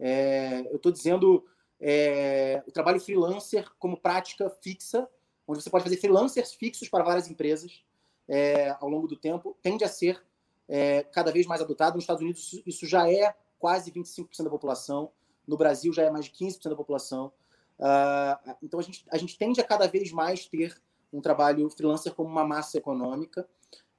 [0.00, 1.44] É, eu estou dizendo
[1.78, 5.06] é, o trabalho freelancer como prática fixa,
[5.46, 7.84] onde você pode fazer freelancers fixos para várias empresas
[8.28, 10.22] é, ao longo do tempo, tende a ser
[10.68, 11.94] é, cada vez mais adotado.
[11.94, 15.10] Nos Estados Unidos, isso já é quase 25% da população.
[15.46, 17.32] No Brasil, já é mais de 15% da população.
[17.78, 20.80] Uh, então, a gente, a gente tende a cada vez mais ter
[21.12, 23.46] um trabalho freelancer como uma massa econômica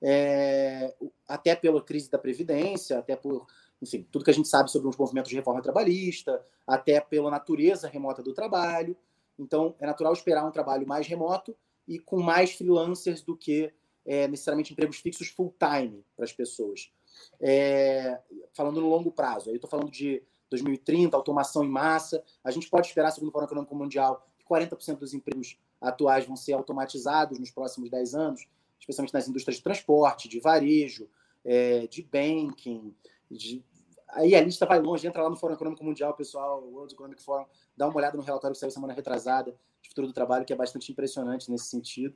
[0.02, 0.94] é,
[1.26, 3.48] até pela crise da Previdência, até por,
[3.82, 7.88] enfim, tudo que a gente sabe sobre os movimentos de reforma trabalhista, até pela natureza
[7.88, 8.98] remota do trabalho.
[9.40, 11.56] Então, é natural esperar um trabalho mais remoto
[11.88, 13.74] e com mais freelancers do que
[14.06, 16.92] é, necessariamente empregos fixos full-time para as pessoas.
[17.40, 18.20] É,
[18.54, 22.24] falando no longo prazo, aí eu estou falando de 2030, automação em massa.
[22.44, 26.36] A gente pode esperar, segundo o Fórum Econômico Mundial, que 40% dos empregos atuais vão
[26.36, 28.48] ser automatizados nos próximos 10 anos
[28.84, 31.10] especialmente nas indústrias de transporte, de varejo,
[31.44, 32.94] é, de banking.
[33.30, 33.64] De...
[34.10, 37.46] Aí a lista vai longe, entra lá no Fórum Econômico Mundial, pessoal, World Economic Forum,
[37.76, 40.56] dá uma olhada no relatório que saiu semana retrasada de futuro do trabalho, que é
[40.56, 42.16] bastante impressionante nesse sentido.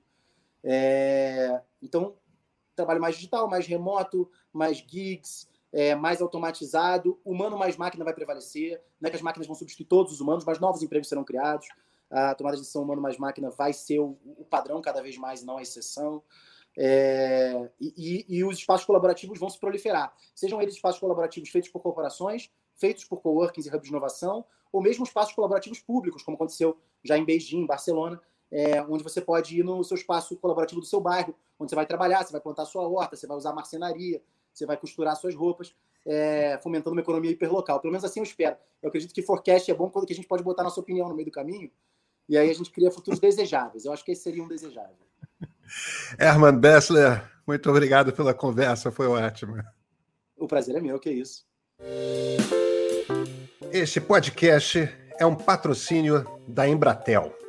[0.63, 1.61] É...
[1.81, 2.15] Então,
[2.75, 8.81] trabalho mais digital, mais remoto, mais gigs, é, mais automatizado, humano mais máquina vai prevalecer,
[8.99, 11.67] não é que as máquinas vão substituir todos os humanos, mas novos empregos serão criados.
[12.09, 15.43] A tomada de decisão humano mais máquina vai ser o, o padrão cada vez mais,
[15.43, 16.23] não a exceção.
[16.77, 20.13] É, e, e, os espaços colaborativos vão se proliferar.
[20.33, 24.81] Sejam eles espaços colaborativos feitos por corporações, feitos por coworkings e hubs de inovação, ou
[24.81, 28.21] mesmo espaços colaborativos públicos, como aconteceu já em Beijing, em Barcelona,
[28.51, 31.85] é, onde você pode ir no seu espaço colaborativo do seu bairro, onde você vai
[31.85, 34.21] trabalhar, você vai plantar sua horta, você vai usar marcenaria,
[34.53, 35.75] você vai costurar suas roupas,
[36.05, 37.79] é, fomentando uma economia hiperlocal.
[37.79, 38.55] Pelo menos assim eu espero.
[38.81, 41.25] Eu acredito que forecast é bom quando a gente pode botar nossa opinião no meio
[41.25, 41.69] do caminho,
[42.29, 43.85] e aí a gente cria futuros desejáveis.
[43.85, 44.95] Eu acho que esse seria um desejável.
[46.19, 49.61] Herman Bessler, muito obrigado pela conversa, foi ótimo.
[50.37, 51.45] O prazer é meu, que é isso.
[53.71, 54.89] Este podcast
[55.19, 57.46] é um patrocínio da Embratel.